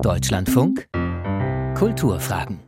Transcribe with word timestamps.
Deutschlandfunk 0.00 0.88
Kulturfragen. 1.74 2.60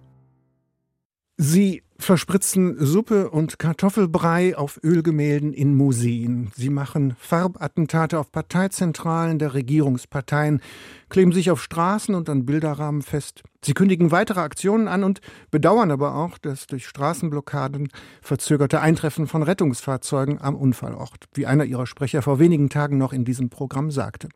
Sie 1.36 1.82
verspritzen 1.98 2.76
Suppe 2.78 3.30
und 3.30 3.58
Kartoffelbrei 3.58 4.56
auf 4.56 4.78
Ölgemälden 4.84 5.52
in 5.52 5.74
Museen. 5.74 6.50
Sie 6.54 6.68
machen 6.68 7.16
Farbattentate 7.18 8.18
auf 8.18 8.30
Parteizentralen 8.30 9.38
der 9.38 9.54
Regierungsparteien, 9.54 10.60
kleben 11.08 11.32
sich 11.32 11.50
auf 11.50 11.62
Straßen 11.62 12.14
und 12.14 12.28
an 12.28 12.44
Bilderrahmen 12.44 13.02
fest. 13.02 13.42
Sie 13.64 13.74
kündigen 13.74 14.10
weitere 14.10 14.40
Aktionen 14.40 14.86
an 14.86 15.02
und 15.02 15.20
bedauern 15.50 15.90
aber 15.90 16.14
auch 16.16 16.36
das 16.38 16.66
durch 16.66 16.86
Straßenblockaden 16.86 17.88
verzögerte 18.20 18.80
Eintreffen 18.80 19.26
von 19.26 19.42
Rettungsfahrzeugen 19.42 20.40
am 20.40 20.56
Unfallort, 20.56 21.24
wie 21.32 21.46
einer 21.46 21.64
ihrer 21.64 21.86
Sprecher 21.86 22.22
vor 22.22 22.38
wenigen 22.38 22.68
Tagen 22.68 22.98
noch 22.98 23.12
in 23.12 23.24
diesem 23.24 23.48
Programm 23.48 23.90
sagte. 23.90 24.28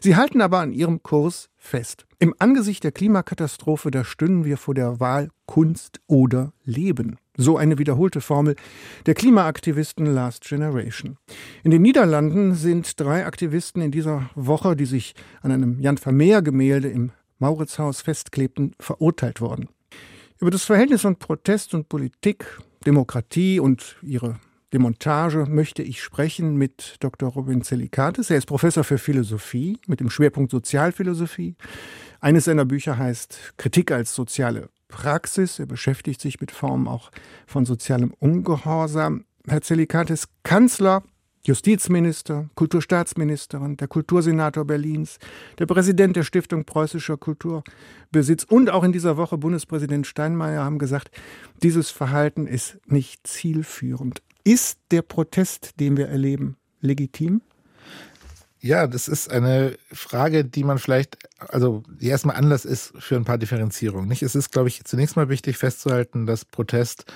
Sie 0.00 0.16
halten 0.16 0.40
aber 0.40 0.60
an 0.60 0.72
ihrem 0.72 1.02
Kurs 1.02 1.48
fest. 1.56 2.05
Im 2.18 2.34
Angesicht 2.38 2.82
der 2.82 2.92
Klimakatastrophe, 2.92 3.90
da 3.90 4.02
stünden 4.02 4.46
wir 4.46 4.56
vor 4.56 4.72
der 4.72 5.00
Wahl 5.00 5.28
Kunst 5.44 6.00
oder 6.06 6.54
Leben. 6.64 7.18
So 7.36 7.58
eine 7.58 7.76
wiederholte 7.76 8.22
Formel 8.22 8.56
der 9.04 9.12
Klimaaktivisten 9.12 10.06
Last 10.06 10.48
Generation. 10.48 11.18
In 11.62 11.72
den 11.72 11.82
Niederlanden 11.82 12.54
sind 12.54 12.98
drei 12.98 13.26
Aktivisten 13.26 13.82
in 13.82 13.90
dieser 13.90 14.30
Woche, 14.34 14.76
die 14.76 14.86
sich 14.86 15.14
an 15.42 15.50
einem 15.50 15.78
Jan 15.80 15.98
Vermeer 15.98 16.40
Gemälde 16.40 16.88
im 16.88 17.10
Mauritzhaus 17.38 18.00
festklebten, 18.00 18.74
verurteilt 18.80 19.42
worden. 19.42 19.68
Über 20.40 20.50
das 20.50 20.64
Verhältnis 20.64 21.02
von 21.02 21.16
Protest 21.16 21.74
und 21.74 21.90
Politik, 21.90 22.46
Demokratie 22.86 23.60
und 23.60 23.96
ihre 24.00 24.40
Demontage 24.72 25.46
möchte 25.48 25.82
ich 25.82 26.02
sprechen 26.02 26.56
mit 26.56 26.96
Dr. 27.00 27.30
Robin 27.30 27.62
Zelikatis. 27.62 28.30
Er 28.30 28.38
ist 28.38 28.46
Professor 28.46 28.82
für 28.82 28.98
Philosophie 28.98 29.78
mit 29.86 30.00
dem 30.00 30.10
Schwerpunkt 30.10 30.50
Sozialphilosophie. 30.50 31.54
Eines 32.20 32.46
seiner 32.46 32.64
Bücher 32.64 32.98
heißt 32.98 33.54
Kritik 33.58 33.92
als 33.92 34.12
soziale 34.12 34.68
Praxis. 34.88 35.60
Er 35.60 35.66
beschäftigt 35.66 36.20
sich 36.20 36.40
mit 36.40 36.50
Formen 36.50 36.88
auch 36.88 37.12
von 37.46 37.64
sozialem 37.64 38.12
Ungehorsam. 38.18 39.24
Herr 39.46 39.62
Zelikatis, 39.62 40.28
Kanzler 40.42 41.04
Justizminister, 41.46 42.50
Kulturstaatsministerin, 42.56 43.76
der 43.76 43.86
Kultursenator 43.86 44.64
Berlins, 44.64 45.18
der 45.60 45.66
Präsident 45.66 46.16
der 46.16 46.24
Stiftung 46.24 46.64
Preußischer 46.64 47.16
Kulturbesitz 47.18 48.42
und 48.42 48.68
auch 48.68 48.82
in 48.82 48.90
dieser 48.90 49.16
Woche 49.16 49.38
Bundespräsident 49.38 50.08
Steinmeier 50.08 50.64
haben 50.64 50.80
gesagt, 50.80 51.12
dieses 51.62 51.90
Verhalten 51.90 52.48
ist 52.48 52.80
nicht 52.86 53.28
zielführend. 53.28 54.22
Ist 54.46 54.78
der 54.92 55.02
Protest, 55.02 55.80
den 55.80 55.96
wir 55.96 56.06
erleben, 56.06 56.56
legitim? 56.80 57.42
Ja, 58.60 58.86
das 58.86 59.08
ist 59.08 59.28
eine 59.28 59.76
Frage, 59.90 60.44
die 60.44 60.62
man 60.62 60.78
vielleicht, 60.78 61.18
also 61.40 61.82
die 61.88 62.06
erstmal 62.06 62.36
Anlass 62.36 62.64
ist 62.64 62.92
für 62.96 63.16
ein 63.16 63.24
paar 63.24 63.38
Differenzierungen. 63.38 64.08
Nicht? 64.08 64.22
Es 64.22 64.36
ist, 64.36 64.52
glaube 64.52 64.68
ich, 64.68 64.84
zunächst 64.84 65.16
mal 65.16 65.28
wichtig 65.28 65.58
festzuhalten, 65.58 66.26
dass 66.26 66.44
Protest 66.44 67.06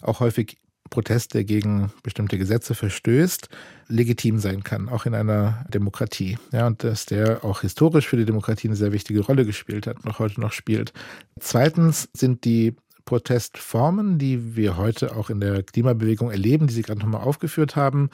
auch 0.00 0.20
häufig 0.20 0.56
Protest, 0.88 1.34
der 1.34 1.44
gegen 1.44 1.92
bestimmte 2.02 2.38
Gesetze 2.38 2.74
verstößt, 2.74 3.50
legitim 3.88 4.38
sein 4.38 4.64
kann, 4.64 4.88
auch 4.88 5.04
in 5.04 5.14
einer 5.14 5.66
Demokratie. 5.68 6.38
Ja, 6.52 6.66
und 6.66 6.84
dass 6.84 7.04
der 7.04 7.44
auch 7.44 7.60
historisch 7.60 8.08
für 8.08 8.16
die 8.16 8.24
Demokratie 8.24 8.68
eine 8.68 8.76
sehr 8.76 8.92
wichtige 8.92 9.20
Rolle 9.20 9.44
gespielt 9.44 9.86
hat 9.86 10.02
und 10.02 10.10
auch 10.10 10.20
heute 10.20 10.40
noch 10.40 10.52
spielt. 10.52 10.94
Zweitens 11.38 12.08
sind 12.14 12.46
die 12.46 12.76
Protestformen, 13.08 14.18
die 14.18 14.54
wir 14.54 14.76
heute 14.76 15.16
auch 15.16 15.30
in 15.30 15.40
der 15.40 15.62
Klimabewegung 15.62 16.30
erleben, 16.30 16.66
die 16.66 16.74
Sie 16.74 16.82
gerade 16.82 17.00
nochmal 17.00 17.22
aufgeführt 17.22 17.74
haben, 17.74 18.10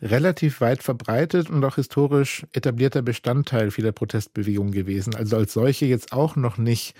relativ 0.00 0.62
weit 0.62 0.82
verbreitet 0.82 1.50
und 1.50 1.62
auch 1.62 1.74
historisch 1.74 2.46
etablierter 2.54 3.02
Bestandteil 3.02 3.70
vieler 3.70 3.92
Protestbewegungen 3.92 4.72
gewesen. 4.72 5.14
Also 5.14 5.36
als 5.36 5.52
solche 5.52 5.84
jetzt 5.84 6.14
auch 6.14 6.36
noch 6.36 6.56
nicht 6.56 6.94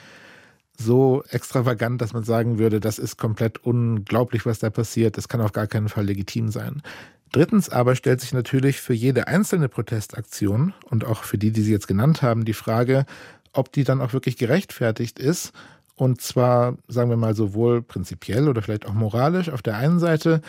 so 0.77 1.25
extravagant, 1.31 2.03
dass 2.03 2.13
man 2.13 2.25
sagen 2.25 2.59
würde, 2.59 2.79
das 2.79 2.99
ist 2.99 3.17
komplett 3.17 3.65
unglaublich, 3.65 4.45
was 4.45 4.59
da 4.59 4.69
passiert. 4.69 5.17
Das 5.17 5.29
kann 5.29 5.41
auf 5.41 5.53
gar 5.53 5.67
keinen 5.67 5.89
Fall 5.89 6.05
legitim 6.05 6.51
sein. 6.51 6.83
Drittens 7.33 7.71
aber 7.71 7.97
stellt 7.97 8.21
sich 8.21 8.35
natürlich 8.35 8.83
für 8.83 8.93
jede 8.93 9.29
einzelne 9.29 9.71
Protestaktion 9.71 10.75
und 10.91 11.07
auch 11.07 11.25
für 11.25 11.39
die, 11.39 11.53
die 11.53 11.63
Sie 11.63 11.73
jetzt 11.73 11.89
genannt 11.89 12.21
haben, 12.21 12.45
die 12.45 12.53
Frage, 12.53 13.07
ob 13.55 13.73
die 13.73 13.85
dann 13.85 14.03
auch 14.03 14.13
wirklich 14.13 14.37
gerechtfertigt 14.37 15.19
ist. 15.19 15.55
Und 16.01 16.23
zwar, 16.23 16.79
sagen 16.89 17.11
wir 17.11 17.19
mal, 17.19 17.35
sowohl 17.35 17.83
prinzipiell 17.83 18.49
oder 18.49 18.63
vielleicht 18.63 18.87
auch 18.87 18.95
moralisch 18.95 19.51
auf 19.51 19.61
der 19.61 19.77
einen 19.77 19.99
Seite 19.99 20.41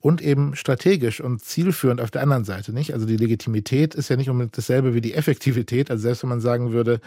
und 0.00 0.22
eben 0.22 0.54
strategisch 0.54 1.20
und 1.20 1.42
zielführend 1.42 2.00
auf 2.00 2.10
der 2.10 2.22
anderen 2.22 2.44
Seite, 2.44 2.72
nicht? 2.72 2.92
Also 2.92 3.06
die 3.06 3.16
Legitimität 3.16 3.94
ist 3.94 4.08
ja 4.08 4.16
nicht 4.16 4.30
unbedingt 4.30 4.56
dasselbe 4.56 4.94
wie 4.94 5.00
die 5.00 5.14
Effektivität. 5.14 5.90
Also 5.90 6.02
selbst 6.02 6.22
wenn 6.22 6.30
man 6.30 6.40
sagen 6.40 6.72
würde, 6.72 7.00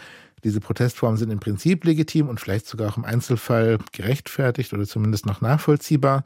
diese 0.44 0.60
Protestformen 0.60 1.18
sind 1.18 1.30
im 1.30 1.40
Prinzip 1.40 1.84
legitim 1.84 2.28
und 2.28 2.40
vielleicht 2.40 2.66
sogar 2.66 2.90
auch 2.90 2.96
im 2.96 3.04
Einzelfall 3.04 3.78
gerechtfertigt 3.92 4.72
oder 4.72 4.86
zumindest 4.86 5.26
noch 5.26 5.40
nachvollziehbar, 5.40 6.24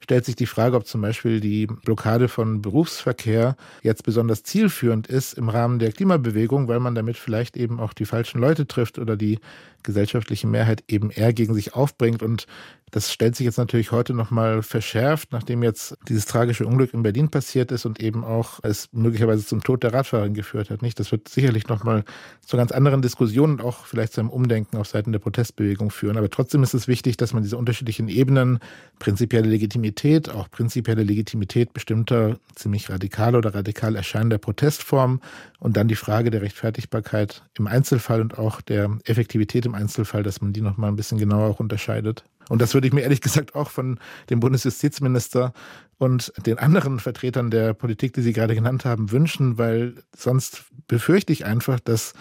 stellt 0.00 0.26
sich 0.26 0.36
die 0.36 0.46
Frage, 0.46 0.76
ob 0.76 0.86
zum 0.86 1.00
Beispiel 1.00 1.40
die 1.40 1.66
Blockade 1.66 2.28
von 2.28 2.60
Berufsverkehr 2.60 3.56
jetzt 3.82 4.04
besonders 4.04 4.42
zielführend 4.42 5.06
ist 5.06 5.32
im 5.32 5.48
Rahmen 5.48 5.78
der 5.78 5.92
Klimabewegung, 5.92 6.68
weil 6.68 6.78
man 6.78 6.94
damit 6.94 7.16
vielleicht 7.16 7.56
eben 7.56 7.80
auch 7.80 7.94
die 7.94 8.04
falschen 8.04 8.38
Leute 8.38 8.66
trifft 8.66 8.98
oder 8.98 9.16
die 9.16 9.38
gesellschaftliche 9.82 10.46
Mehrheit 10.46 10.84
eben 10.88 11.10
eher 11.10 11.32
gegen 11.32 11.54
sich 11.54 11.74
aufbringt. 11.74 12.22
Und 12.22 12.46
das 12.94 13.12
stellt 13.12 13.34
sich 13.34 13.44
jetzt 13.44 13.58
natürlich 13.58 13.90
heute 13.90 14.14
nochmal 14.14 14.62
verschärft, 14.62 15.32
nachdem 15.32 15.64
jetzt 15.64 15.98
dieses 16.06 16.26
tragische 16.26 16.64
Unglück 16.64 16.94
in 16.94 17.02
Berlin 17.02 17.28
passiert 17.28 17.72
ist 17.72 17.86
und 17.86 18.00
eben 18.00 18.22
auch 18.22 18.60
es 18.62 18.88
möglicherweise 18.92 19.44
zum 19.44 19.64
Tod 19.64 19.82
der 19.82 19.92
Radfahrerin 19.92 20.32
geführt 20.32 20.70
hat. 20.70 20.80
Nicht? 20.80 21.00
Das 21.00 21.10
wird 21.10 21.26
sicherlich 21.26 21.66
nochmal 21.66 22.04
zu 22.46 22.56
ganz 22.56 22.70
anderen 22.70 23.02
Diskussionen 23.02 23.54
und 23.54 23.62
auch 23.62 23.84
vielleicht 23.84 24.12
zu 24.12 24.20
einem 24.20 24.30
Umdenken 24.30 24.76
auf 24.76 24.86
Seiten 24.86 25.10
der 25.10 25.18
Protestbewegung 25.18 25.90
führen. 25.90 26.16
Aber 26.16 26.30
trotzdem 26.30 26.62
ist 26.62 26.72
es 26.72 26.86
wichtig, 26.86 27.16
dass 27.16 27.32
man 27.32 27.42
diese 27.42 27.56
unterschiedlichen 27.56 28.06
Ebenen, 28.06 28.60
prinzipielle 29.00 29.48
Legitimität, 29.48 30.28
auch 30.28 30.48
prinzipielle 30.48 31.02
Legitimität 31.02 31.72
bestimmter 31.72 32.38
ziemlich 32.54 32.90
radikal 32.90 33.34
oder 33.34 33.56
radikal 33.56 33.96
erscheinender 33.96 34.38
Protestformen 34.38 35.20
und 35.58 35.76
dann 35.76 35.88
die 35.88 35.96
Frage 35.96 36.30
der 36.30 36.42
Rechtfertigbarkeit 36.42 37.42
im 37.58 37.66
Einzelfall 37.66 38.20
und 38.20 38.38
auch 38.38 38.60
der 38.60 38.98
Effektivität 39.04 39.66
im 39.66 39.74
Einzelfall, 39.74 40.22
dass 40.22 40.40
man 40.40 40.52
die 40.52 40.60
nochmal 40.60 40.92
ein 40.92 40.96
bisschen 40.96 41.18
genauer 41.18 41.48
auch 41.48 41.58
unterscheidet. 41.58 42.22
Und 42.48 42.60
das 42.60 42.74
würde 42.74 42.86
ich 42.86 42.92
mir 42.92 43.02
ehrlich 43.02 43.20
gesagt 43.20 43.54
auch 43.54 43.70
von 43.70 43.98
dem 44.30 44.40
Bundesjustizminister 44.40 45.52
und 45.98 46.32
den 46.44 46.58
anderen 46.58 47.00
Vertretern 47.00 47.50
der 47.50 47.74
Politik, 47.74 48.12
die 48.14 48.22
Sie 48.22 48.32
gerade 48.32 48.54
genannt 48.54 48.84
haben, 48.84 49.10
wünschen, 49.10 49.58
weil 49.58 49.94
sonst 50.16 50.64
befürchte 50.88 51.32
ich 51.32 51.44
einfach, 51.44 51.80
dass 51.80 52.14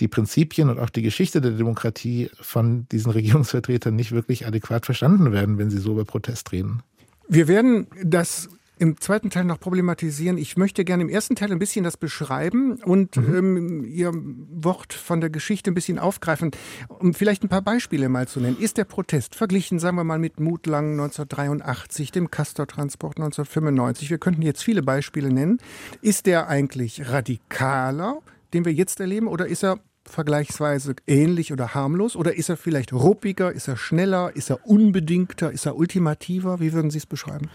die 0.00 0.08
Prinzipien 0.08 0.70
und 0.70 0.78
auch 0.78 0.90
die 0.90 1.02
Geschichte 1.02 1.40
der 1.40 1.52
Demokratie 1.52 2.30
von 2.40 2.88
diesen 2.88 3.12
Regierungsvertretern 3.12 3.94
nicht 3.94 4.12
wirklich 4.12 4.46
adäquat 4.46 4.86
verstanden 4.86 5.32
werden, 5.32 5.58
wenn 5.58 5.70
sie 5.70 5.78
so 5.78 5.92
über 5.92 6.04
Protest 6.04 6.52
reden. 6.52 6.82
Wir 7.28 7.48
werden 7.48 7.86
das 8.02 8.48
im 8.80 8.98
zweiten 8.98 9.28
Teil 9.28 9.44
noch 9.44 9.60
problematisieren. 9.60 10.38
Ich 10.38 10.56
möchte 10.56 10.86
gerne 10.86 11.02
im 11.02 11.10
ersten 11.10 11.36
Teil 11.36 11.52
ein 11.52 11.58
bisschen 11.58 11.84
das 11.84 11.98
beschreiben 11.98 12.82
und 12.82 13.16
mhm. 13.16 13.34
ähm, 13.34 13.84
Ihr 13.84 14.10
Wort 14.14 14.94
von 14.94 15.20
der 15.20 15.28
Geschichte 15.28 15.70
ein 15.70 15.74
bisschen 15.74 15.98
aufgreifen, 15.98 16.50
um 16.88 17.12
vielleicht 17.12 17.44
ein 17.44 17.50
paar 17.50 17.60
Beispiele 17.60 18.08
mal 18.08 18.26
zu 18.26 18.40
nennen. 18.40 18.56
Ist 18.58 18.78
der 18.78 18.84
Protest 18.84 19.34
verglichen, 19.34 19.78
sagen 19.78 19.96
wir 19.96 20.04
mal, 20.04 20.18
mit 20.18 20.40
Mutlang 20.40 20.92
1983, 20.92 22.10
dem 22.10 22.30
Castor-Transport 22.30 23.18
1995, 23.18 24.08
wir 24.08 24.18
könnten 24.18 24.40
jetzt 24.40 24.64
viele 24.64 24.82
Beispiele 24.82 25.30
nennen, 25.30 25.58
ist 26.00 26.24
der 26.24 26.48
eigentlich 26.48 27.06
radikaler, 27.06 28.20
den 28.54 28.64
wir 28.64 28.72
jetzt 28.72 28.98
erleben, 28.98 29.28
oder 29.28 29.46
ist 29.46 29.62
er 29.62 29.78
vergleichsweise 30.06 30.96
ähnlich 31.06 31.52
oder 31.52 31.74
harmlos? 31.74 32.16
Oder 32.16 32.34
ist 32.34 32.48
er 32.48 32.56
vielleicht 32.56 32.94
ruppiger, 32.94 33.52
ist 33.52 33.68
er 33.68 33.76
schneller, 33.76 34.34
ist 34.34 34.48
er 34.48 34.66
unbedingter, 34.66 35.52
ist 35.52 35.66
er 35.66 35.76
ultimativer? 35.76 36.60
Wie 36.60 36.72
würden 36.72 36.90
Sie 36.90 36.98
es 36.98 37.06
beschreiben? 37.06 37.50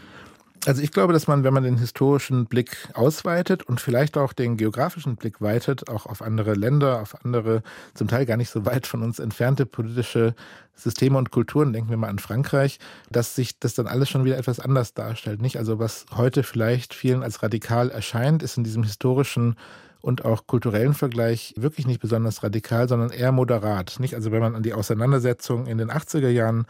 Also 0.66 0.81
ich 0.81 0.92
glaube, 0.92 1.14
dass 1.14 1.28
man, 1.28 1.44
wenn 1.44 1.53
man 1.53 1.64
den 1.64 1.78
historischen 1.78 2.46
Blick 2.46 2.90
ausweitet 2.94 3.64
und 3.64 3.80
vielleicht 3.80 4.18
auch 4.18 4.34
den 4.34 4.58
geografischen 4.58 5.16
Blick 5.16 5.42
weitet, 5.42 5.90
auch 5.90 6.06
auf 6.08 6.22
andere 6.22 6.53
Länder, 6.53 7.02
auf 7.02 7.24
andere, 7.24 7.62
zum 7.94 8.08
Teil 8.08 8.26
gar 8.26 8.38
nicht 8.38 8.50
so 8.50 8.66
weit 8.66 8.88
von 8.88 9.04
uns 9.04 9.20
entfernte 9.20 9.66
politische 9.66 10.34
Systeme 10.75 11.18
und 11.18 11.31
Kulturen, 11.31 11.72
denken 11.72 11.89
wir 11.89 11.98
mal 11.98 12.10
an 12.10 12.19
Frankreich, 12.19 12.80
dass 13.10 13.36
sich 13.36 13.60
das 13.60 13.75
dann 13.75 13.88
alles 13.88 14.10
schon 14.10 14.25
wieder 14.25 14.38
etwas 14.38 14.60
anders 14.60 14.94
darstellt. 14.94 15.42
Nicht? 15.42 15.57
Also 15.57 15.80
was 15.80 16.06
heute 16.16 16.44
vielleicht 16.44 16.94
vielen 16.94 17.24
als 17.24 17.44
radikal 17.44 17.92
erscheint, 17.92 18.42
ist 18.42 18.57
in 18.57 18.63
diesem 18.63 18.84
historischen 18.84 19.56
und 20.01 20.25
auch 20.25 20.48
kulturellen 20.48 20.94
Vergleich 20.94 21.54
wirklich 21.57 21.88
nicht 21.88 22.00
besonders 22.00 22.44
radikal, 22.44 22.88
sondern 22.88 23.10
eher 23.10 23.31
moderat. 23.31 24.00
Nicht? 24.00 24.16
Also 24.16 24.31
wenn 24.31 24.42
man 24.42 24.56
an 24.56 24.63
die 24.63 24.74
Auseinandersetzung 24.74 25.68
in 25.68 25.78
den 25.78 25.92
80er 25.92 26.30
Jahren 26.30 26.66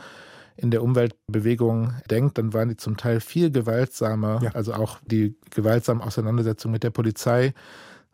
in 0.58 0.72
der 0.72 0.84
Umweltbewegung 0.84 1.94
denkt, 2.10 2.38
dann 2.38 2.54
waren 2.54 2.70
die 2.70 2.78
zum 2.78 2.98
Teil 2.98 3.20
viel 3.20 3.52
gewaltsamer. 3.52 4.42
Ja. 4.42 4.52
Also 4.52 4.74
auch 4.74 5.00
die 5.06 5.36
gewaltsamen 5.52 6.02
Auseinandersetzungen 6.02 6.74
mit 6.74 6.84
der 6.84 6.92
Polizei 6.92 7.54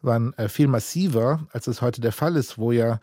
waren 0.02 0.34
äh, 0.34 0.50
viel 0.50 0.68
massiver, 0.68 1.48
als 1.52 1.68
es 1.68 1.82
heute 1.82 2.02
der 2.02 2.12
Fall 2.12 2.36
ist, 2.36 2.58
wo 2.58 2.72
ja 2.72 3.00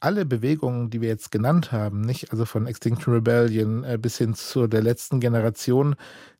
alle 0.00 0.26
Bewegungen, 0.26 0.90
die 0.90 1.00
wir 1.00 1.08
jetzt 1.08 1.30
genannt 1.30 1.70
haben, 1.70 2.00
nicht, 2.00 2.32
also 2.32 2.44
von 2.44 2.66
Extinction 2.66 3.14
Rebellion 3.14 3.84
äh, 3.84 3.98
bis 4.00 4.18
hin 4.18 4.34
zu 4.34 4.66
der 4.66 4.82
letzten 4.82 5.20
Generation, 5.20 5.94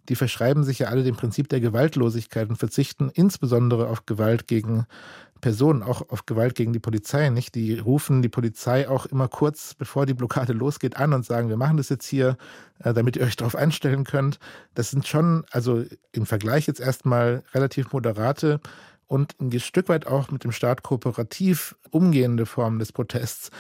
die 0.08 0.16
verschreiben 0.16 0.64
sich 0.64 0.80
ja 0.80 0.88
alle 0.88 1.04
dem 1.04 1.16
Prinzip 1.16 1.48
der 1.48 1.60
Gewaltlosigkeit 1.60 2.48
und 2.50 2.56
verzichten 2.56 3.10
insbesondere 3.14 3.86
auf 3.86 4.04
Gewalt 4.04 4.48
gegen 4.48 4.86
Personen, 5.42 5.82
auch 5.82 6.08
auf 6.08 6.24
Gewalt 6.24 6.54
gegen 6.54 6.72
die 6.72 6.78
Polizei, 6.78 7.28
nicht? 7.28 7.54
Die 7.54 7.78
rufen 7.78 8.22
die 8.22 8.30
Polizei 8.30 8.88
auch 8.88 9.04
immer 9.04 9.28
kurz 9.28 9.74
bevor 9.74 10.06
die 10.06 10.14
Blockade 10.14 10.52
losgeht 10.54 10.96
an 10.96 11.12
und 11.12 11.26
sagen, 11.26 11.50
wir 11.50 11.58
machen 11.58 11.76
das 11.76 11.90
jetzt 11.90 12.06
hier, 12.06 12.38
äh, 12.78 12.94
damit 12.94 13.16
ihr 13.16 13.24
euch 13.24 13.36
darauf 13.36 13.54
einstellen 13.54 14.04
könnt. 14.04 14.38
Das 14.74 14.90
sind 14.90 15.06
schon, 15.06 15.44
also 15.50 15.84
im 16.12 16.24
Vergleich 16.24 16.66
jetzt 16.66 16.80
erstmal 16.80 17.42
relativ 17.52 17.92
moderate 17.92 18.60
und 19.06 19.34
ein 19.40 19.60
Stück 19.60 19.90
weit 19.90 20.06
auch 20.06 20.30
mit 20.30 20.44
dem 20.44 20.52
Staat 20.52 20.82
kooperativ 20.82 21.76
umgehende 21.90 22.46
Formen 22.46 22.78
des 22.78 22.92
Protests. 22.92 23.50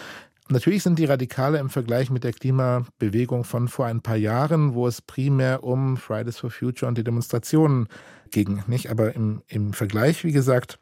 Natürlich 0.48 0.82
sind 0.82 0.98
die 0.98 1.04
Radikale 1.04 1.58
im 1.58 1.70
Vergleich 1.70 2.10
mit 2.10 2.24
der 2.24 2.32
Klimabewegung 2.32 3.44
von 3.44 3.68
vor 3.68 3.86
ein 3.86 4.02
paar 4.02 4.16
Jahren, 4.16 4.74
wo 4.74 4.86
es 4.86 5.02
primär 5.02 5.64
um 5.64 5.96
Fridays 5.96 6.38
for 6.38 6.50
Future 6.50 6.88
und 6.88 6.96
die 6.96 7.04
Demonstrationen 7.04 7.88
ging, 8.30 8.62
nicht? 8.66 8.90
Aber 8.90 9.14
im, 9.14 9.42
im 9.48 9.72
Vergleich, 9.72 10.24
wie 10.24 10.32
gesagt, 10.32 10.78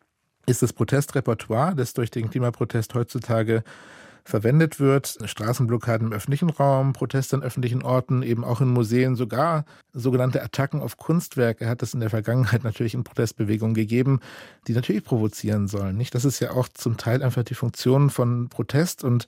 ist 0.51 0.63
das 0.63 0.73
Protestrepertoire, 0.73 1.75
das 1.75 1.95
durch 1.95 2.11
den 2.11 2.31
Klimaprotest 2.31 2.95
heutzutage 2.95 3.63
verwendet 4.25 4.81
wird. 4.81 5.19
Straßenblockaden 5.25 6.09
im 6.09 6.13
öffentlichen 6.13 6.51
Raum, 6.51 6.93
Proteste 6.93 7.37
an 7.37 7.43
öffentlichen 7.43 7.83
Orten, 7.83 8.23
eben 8.23 8.45
auch 8.45 8.61
in 8.61 8.69
Museen, 8.69 9.17
sogar 9.17 9.65
sogenannte 9.93 10.43
Attacken 10.43 10.81
auf 10.81 10.97
Kunstwerke 10.97 11.69
hat 11.69 11.83
es 11.83 11.95
in 11.95 12.01
der 12.01 12.11
Vergangenheit 12.11 12.65
natürlich 12.65 12.95
in 12.95 13.05
Protestbewegungen 13.05 13.75
gegeben, 13.75 14.21
die 14.67 14.73
natürlich 14.73 15.05
provozieren 15.05 15.69
sollen. 15.69 15.97
Nicht? 15.97 16.15
Das 16.15 16.25
ist 16.25 16.41
ja 16.41 16.53
auch 16.53 16.69
zum 16.69 16.97
Teil 16.97 17.23
einfach 17.23 17.43
die 17.43 17.55
Funktion 17.55 18.11
von 18.11 18.49
Protest 18.49 19.05
und 19.05 19.27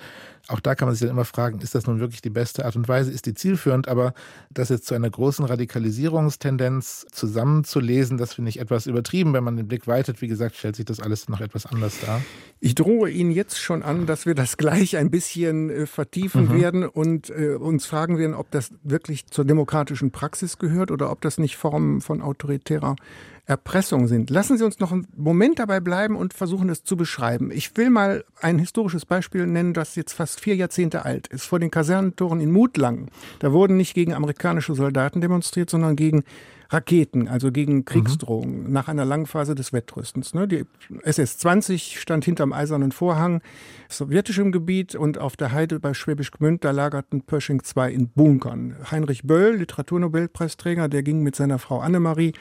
auch 0.53 0.61
da 0.61 0.75
kann 0.75 0.87
man 0.87 0.95
sich 0.95 1.01
dann 1.07 1.11
immer 1.11 1.25
fragen, 1.25 1.61
ist 1.61 1.75
das 1.75 1.87
nun 1.87 2.01
wirklich 2.01 2.21
die 2.21 2.31
beste 2.31 2.65
Art 2.65 2.77
und 2.77 2.87
Weise, 2.89 3.11
ist 3.11 3.27
die 3.27 3.35
zielführend, 3.35 3.89
aber 3.89 4.13
das 4.51 4.69
jetzt 4.69 4.87
zu 4.87 4.95
einer 4.95 5.09
großen 5.09 5.45
Radikalisierungstendenz 5.45 7.07
zusammenzulesen, 7.11 8.19
das 8.19 8.35
finde 8.35 8.51
ich 8.51 8.61
etwas 8.61 8.87
übertrieben. 8.87 9.33
Wenn 9.33 9.45
man 9.45 9.57
den 9.57 9.67
Blick 9.67 9.87
weitet, 9.87 10.21
wie 10.21 10.29
gesagt, 10.29 10.57
stellt 10.57 10.77
sich 10.77 10.85
das 10.85 11.01
alles 11.01 11.29
noch 11.29 11.41
etwas 11.41 11.67
anders 11.67 11.99
dar. 12.05 12.21
Ich 12.61 12.75
drohe 12.75 13.11
Ihnen 13.11 13.31
jetzt 13.31 13.59
schon 13.59 13.83
an, 13.83 14.07
dass 14.07 14.27
wir 14.27 14.35
das 14.35 14.57
gleich 14.57 14.97
ein 14.97 15.11
bisschen 15.11 15.71
äh, 15.71 15.87
vertiefen 15.87 16.49
mhm. 16.49 16.61
werden 16.61 16.85
und 16.85 17.31
äh, 17.31 17.55
uns 17.55 17.87
fragen 17.87 18.19
werden, 18.19 18.35
ob 18.35 18.51
das 18.51 18.71
wirklich 18.83 19.27
zur 19.27 19.45
demokratischen 19.45 20.11
Praxis 20.11 20.59
gehört 20.59 20.91
oder 20.91 21.11
ob 21.11 21.21
das 21.23 21.39
nicht 21.39 21.57
Formen 21.57 22.01
von 22.01 22.21
autoritärer 22.21 22.97
Erpressung 23.45 24.07
sind. 24.07 24.31
Lassen 24.31 24.57
Sie 24.57 24.65
uns 24.65 24.79
noch 24.79 24.93
einen 24.93 25.09
Moment 25.17 25.59
dabei 25.59 25.81
bleiben 25.81 26.17
und 26.17 26.33
versuchen, 26.33 26.69
das 26.69 26.85
zu 26.85 26.97
beschreiben. 26.97 27.51
Ich 27.51 27.77
will 27.77 27.91
mal 27.91 28.25
ein 28.41 28.59
historisches 28.59 29.05
Beispiel 29.05 29.47
nennen, 29.47 29.75
das 29.75 29.97
jetzt 29.97 30.13
fast 30.13 30.41
vier 30.41 30.55
Jahrzehnte 30.55 31.05
alt 31.05 31.27
ist. 31.27 31.45
Vor 31.45 31.59
den 31.59 31.71
Kasernentoren 31.71 32.41
in 32.41 32.53
Mutlang. 32.53 33.11
Da 33.41 33.53
wurden 33.53 33.77
nicht 33.77 33.95
gegen 33.95 34.15
amerikanische 34.15 34.75
Soldaten 34.75 35.21
demonstriert, 35.21 35.71
sondern 35.71 35.97
gegen 35.97 36.23
Raketen, 36.73 37.29
also 37.29 37.53
gegen 37.53 37.77
mhm. 37.77 37.85
Kriegsdrohungen 37.85 38.65
mhm. 38.65 38.73
nach 38.73 38.89
einer 38.89 39.05
langen 39.05 39.27
Phase 39.27 39.55
des 39.55 39.73
Wettrüstens. 39.73 40.35
Ne? 40.35 40.49
Die 40.49 40.65
SS-20 41.03 41.99
stand 41.99 42.25
hinterm 42.25 42.53
Eisernen 42.53 42.93
Vorhang, 42.93 43.43
sowjetischem 43.89 44.53
Gebiet 44.53 44.95
und 44.95 45.19
auf 45.19 45.37
der 45.37 45.53
Heide 45.53 45.81
bei 45.81 45.95
Schwäbisch 45.95 46.31
Gmünd, 46.31 46.65
da 46.65 46.71
lagerten 46.71 47.23
Pershing 47.23 47.63
II 47.77 47.93
in 47.93 48.09
Bunkern. 48.09 48.77
Heinrich 48.91 49.25
Böll, 49.25 49.57
Literaturnobelpreisträger, 49.57 50.89
der 50.89 51.03
ging 51.03 51.23
mit 51.23 51.37
seiner 51.37 51.59
Frau 51.59 51.81
Annemarie 51.81 52.33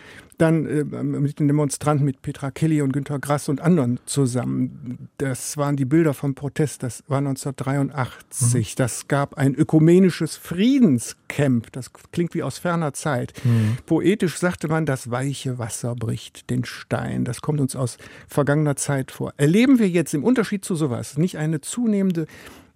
dann 0.41 0.65
äh, 0.65 0.83
mit 0.83 1.39
den 1.39 1.47
Demonstranten, 1.47 2.05
mit 2.05 2.21
Petra 2.21 2.51
Kelly 2.51 2.81
und 2.81 2.91
Günter 2.93 3.19
Grass 3.19 3.47
und 3.47 3.61
anderen 3.61 3.99
zusammen. 4.05 5.09
Das 5.17 5.55
waren 5.57 5.75
die 5.75 5.85
Bilder 5.85 6.13
vom 6.13 6.33
Protest, 6.33 6.83
das 6.83 7.03
war 7.07 7.19
1983. 7.19 8.71
Mhm. 8.71 8.75
Das 8.77 9.07
gab 9.07 9.35
ein 9.35 9.53
ökumenisches 9.53 10.37
Friedenscamp, 10.37 11.71
das 11.71 11.91
klingt 12.11 12.33
wie 12.33 12.43
aus 12.43 12.57
ferner 12.57 12.93
Zeit. 12.93 13.33
Mhm. 13.43 13.77
Poetisch 13.85 14.20
sagte 14.27 14.68
man, 14.68 14.85
das 14.85 15.12
weiche 15.12 15.57
Wasser 15.59 15.95
bricht 15.95 16.50
den 16.50 16.65
Stein. 16.65 17.25
Das 17.25 17.41
kommt 17.41 17.59
uns 17.59 17.75
aus 17.75 17.97
vergangener 18.27 18.75
Zeit 18.75 19.12
vor. 19.12 19.33
Erleben 19.38 19.79
wir 19.79 19.89
jetzt 19.89 20.13
im 20.13 20.23
Unterschied 20.23 20.65
zu 20.65 20.75
sowas 20.75 21.18
nicht 21.18 21.38
eine 21.38 21.62
zunehmende, 21.62 22.27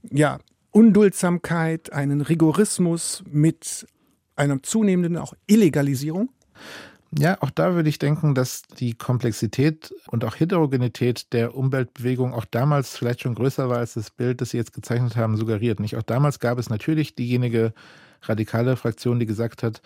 ja, 0.10 0.40
Unduldsamkeit, 0.72 1.94
einen 1.94 2.22
Rigorismus 2.22 3.24
mit 3.30 3.88
einer 4.36 4.62
zunehmenden 4.62 5.18
auch 5.18 5.34
Illegalisierung? 5.48 6.30
Ja, 7.18 7.42
auch 7.42 7.50
da 7.50 7.76
würde 7.76 7.88
ich 7.88 7.98
denken, 7.98 8.36
dass 8.36 8.64
die 8.64 8.94
Komplexität 8.94 9.94
und 10.08 10.26
auch 10.26 10.38
Heterogenität 10.38 11.32
der 11.32 11.56
Umweltbewegung 11.56 12.34
auch 12.34 12.44
damals 12.44 12.98
vielleicht 12.98 13.22
schon 13.22 13.36
größer 13.36 13.70
war, 13.70 13.78
als 13.78 13.94
das 13.94 14.12
Bild, 14.12 14.42
das 14.42 14.50
Sie 14.50 14.58
jetzt 14.58 14.74
gezeichnet 14.74 15.16
haben, 15.16 15.38
suggeriert. 15.38 15.80
Nicht 15.80 15.96
auch 15.96 16.04
damals 16.04 16.40
gab 16.40 16.60
es 16.60 16.70
natürlich 16.70 17.16
diejenige 17.16 17.74
radikale 18.24 18.76
Fraktion, 18.76 19.20
die 19.20 19.26
gesagt 19.26 19.64
hat, 19.64 19.82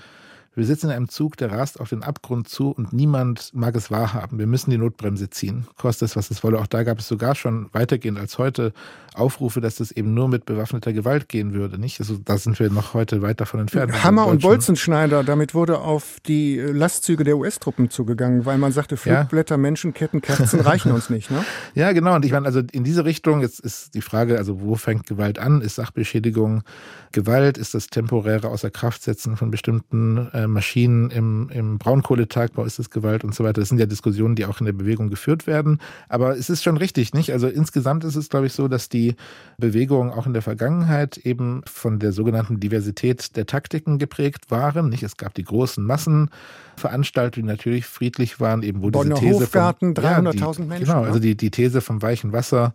wir 0.60 0.66
sitzen 0.66 0.88
in 0.88 0.96
einem 0.96 1.10
Zug, 1.10 1.38
der 1.38 1.52
rast 1.52 1.80
auf 1.80 1.90
den 1.90 2.04
Abgrund 2.04 2.48
zu 2.48 2.70
und 2.70 2.94
niemand 2.94 3.52
mag 3.54 3.76
es 3.76 3.90
wahrhaben. 3.90 4.38
Wir 4.38 4.46
müssen 4.46 4.70
die 4.70 4.78
Notbremse 4.78 5.30
ziehen. 5.30 5.66
Kostet 5.78 6.10
es, 6.10 6.16
was 6.16 6.30
es 6.30 6.44
wolle. 6.44 6.60
Auch 6.60 6.68
da 6.68 6.84
gab 6.84 7.00
es 7.00 7.08
sogar 7.08 7.34
schon 7.34 7.70
weitergehend 7.72 8.20
als 8.20 8.38
heute 8.38 8.74
Aufrufe, 9.16 9.62
dass 9.62 9.80
es 9.80 9.92
eben 9.92 10.14
nur 10.14 10.28
mit 10.28 10.46
bewaffneter 10.46 10.94
Gewalt 10.94 11.30
gehen 11.30 11.54
würde. 11.54 11.80
Nicht? 11.80 12.00
Also 12.00 12.18
da 12.24 12.38
sind 12.38 12.60
wir 12.60 12.70
noch 12.70 12.94
heute 12.94 13.22
weit 13.22 13.42
davon 13.42 13.62
entfernt. 13.62 14.04
Hammer 14.04 14.28
und 14.28 14.42
Bolzenschneider, 14.42 15.24
damit 15.24 15.54
wurde 15.54 15.80
auf 15.80 16.18
die 16.26 16.58
Lastzüge 16.58 17.24
der 17.24 17.38
US-Truppen 17.38 17.90
zugegangen, 17.90 18.46
weil 18.46 18.58
man 18.58 18.72
sagte, 18.72 18.98
Flugblätter, 18.98 19.56
ja. 19.56 19.58
Menschenketten, 19.58 20.22
Kerzen 20.22 20.60
reichen 20.62 20.92
uns 20.92 21.10
nicht. 21.10 21.32
Ne? 21.32 21.44
Ja, 21.76 21.92
genau. 21.92 22.16
Und 22.16 22.26
ich 22.26 22.32
meine, 22.32 22.46
also 22.46 22.62
in 22.72 22.84
diese 22.84 23.06
Richtung, 23.06 23.42
jetzt 23.42 23.60
ist 23.60 23.94
die 23.94 24.02
Frage, 24.02 24.38
also 24.38 24.62
wo 24.62 24.76
fängt 24.76 25.08
Gewalt 25.08 25.40
an? 25.40 25.62
Ist 25.62 25.76
Sachbeschädigung 25.76 26.64
Gewalt? 27.12 27.58
Ist 27.58 27.74
das 27.74 27.88
temporäre 27.88 28.50
Außerkraftsetzen 28.50 29.38
von 29.38 29.52
bestimmten 29.52 30.30
äh, 30.34 30.48
Maschinen 30.52 31.10
im, 31.12 31.50
im 31.52 31.78
Braunkohletagbau? 31.78 32.64
Ist 32.64 32.80
das 32.80 32.90
Gewalt 32.90 33.24
und 33.24 33.34
so 33.34 33.44
weiter? 33.44 33.62
Das 33.62 33.70
sind 33.70 33.80
ja 33.80 33.86
Diskussionen, 33.86 34.36
die 34.36 34.46
auch 34.46 34.60
in 34.60 34.66
der 34.66 34.74
Bewegung 34.74 35.10
geführt 35.10 35.48
werden. 35.48 35.80
Aber 36.08 36.38
es 36.38 36.50
ist 36.50 36.64
schon 36.64 36.78
richtig, 36.78 37.14
nicht? 37.14 37.32
Also 37.32 37.48
insgesamt 37.48 38.04
ist 38.04 38.16
es, 38.16 38.30
glaube 38.30 38.48
ich, 38.48 38.54
so, 38.54 38.68
dass 38.68 38.90
die 38.90 39.16
Bewegungen 39.58 40.12
auch 40.12 40.28
in 40.28 40.34
der 40.34 40.42
Vergangenheit 40.42 41.18
eben 41.18 41.62
von 41.66 42.00
der 42.00 42.12
sogenannten 42.12 42.60
Diversität 42.60 43.36
der 43.36 43.46
Taktiken 43.46 44.00
geprägt 44.00 44.52
waren. 44.52 44.90
Nicht, 44.90 45.04
es 45.04 45.18
gab 45.18 45.34
die 45.34 45.44
großen 45.44 45.84
Massenveranstaltungen, 45.84 47.48
die 47.48 47.52
natürlich 47.52 47.86
friedlich 47.86 48.40
waren, 48.40 48.64
eben 48.64 48.82
wo 48.82 48.90
Bonner 48.90 49.16
diese 49.16 49.28
These 49.28 49.42
Hofgarten, 49.42 49.94
300.000 49.94 50.60
ja, 50.60 50.66
Menschen. 50.66 50.86
Genau, 50.86 51.04
also 51.04 51.20
die, 51.20 51.36
die 51.36 51.52
These 51.52 51.82
vom 51.82 52.02
weichen 52.02 52.34
Wasser 52.34 52.74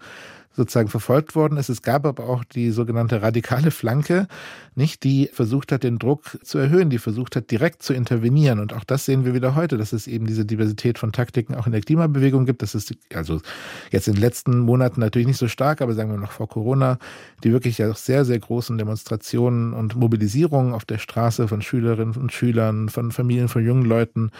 sozusagen 0.56 0.88
verfolgt 0.88 1.34
worden 1.34 1.58
ist. 1.58 1.68
Es 1.68 1.82
gab 1.82 2.06
aber 2.06 2.28
auch 2.28 2.44
die 2.44 2.70
sogenannte 2.70 3.22
radikale 3.22 3.70
Flanke, 3.70 4.28
nicht, 4.76 5.04
die 5.04 5.30
versucht 5.32 5.70
hat, 5.72 5.84
den 5.84 5.98
Druck 5.98 6.38
zu 6.42 6.58
erhöhen, 6.58 6.90
die 6.90 6.98
versucht 6.98 7.36
hat, 7.36 7.50
direkt 7.50 7.82
zu 7.82 7.92
intervenieren. 7.92 8.58
Und 8.58 8.72
auch 8.72 8.84
das 8.84 9.04
sehen 9.04 9.24
wir 9.24 9.34
wieder 9.34 9.54
heute, 9.54 9.76
dass 9.76 9.92
es 9.92 10.06
eben 10.06 10.26
diese 10.26 10.44
Diversität 10.44 10.98
von 10.98 11.12
Taktiken 11.12 11.54
auch 11.54 11.66
in 11.66 11.72
der 11.72 11.80
Klimabewegung 11.80 12.44
gibt. 12.44 12.62
Das 12.62 12.74
ist 12.74 12.94
also 13.14 13.40
jetzt 13.90 14.08
in 14.08 14.14
den 14.14 14.20
letzten 14.20 14.58
Monaten 14.60 15.00
natürlich 15.00 15.28
nicht 15.28 15.38
so 15.38 15.48
stark, 15.48 15.80
aber 15.80 15.94
sagen 15.94 16.10
wir 16.10 16.18
noch 16.18 16.32
vor 16.32 16.48
Corona, 16.48 16.98
die 17.44 17.52
wirklich 17.52 17.78
ja 17.78 17.90
auch 17.90 17.96
sehr, 17.96 18.24
sehr 18.24 18.38
großen 18.38 18.76
Demonstrationen 18.78 19.72
und 19.72 19.94
Mobilisierungen 19.96 20.72
auf 20.74 20.84
der 20.84 20.98
Straße 20.98 21.46
von 21.46 21.62
Schülerinnen 21.62 22.16
und 22.16 22.32
Schülern, 22.32 22.88
von 22.88 23.12
Familien, 23.12 23.48
von 23.48 23.64
jungen 23.64 23.84
Leuten 23.84 24.30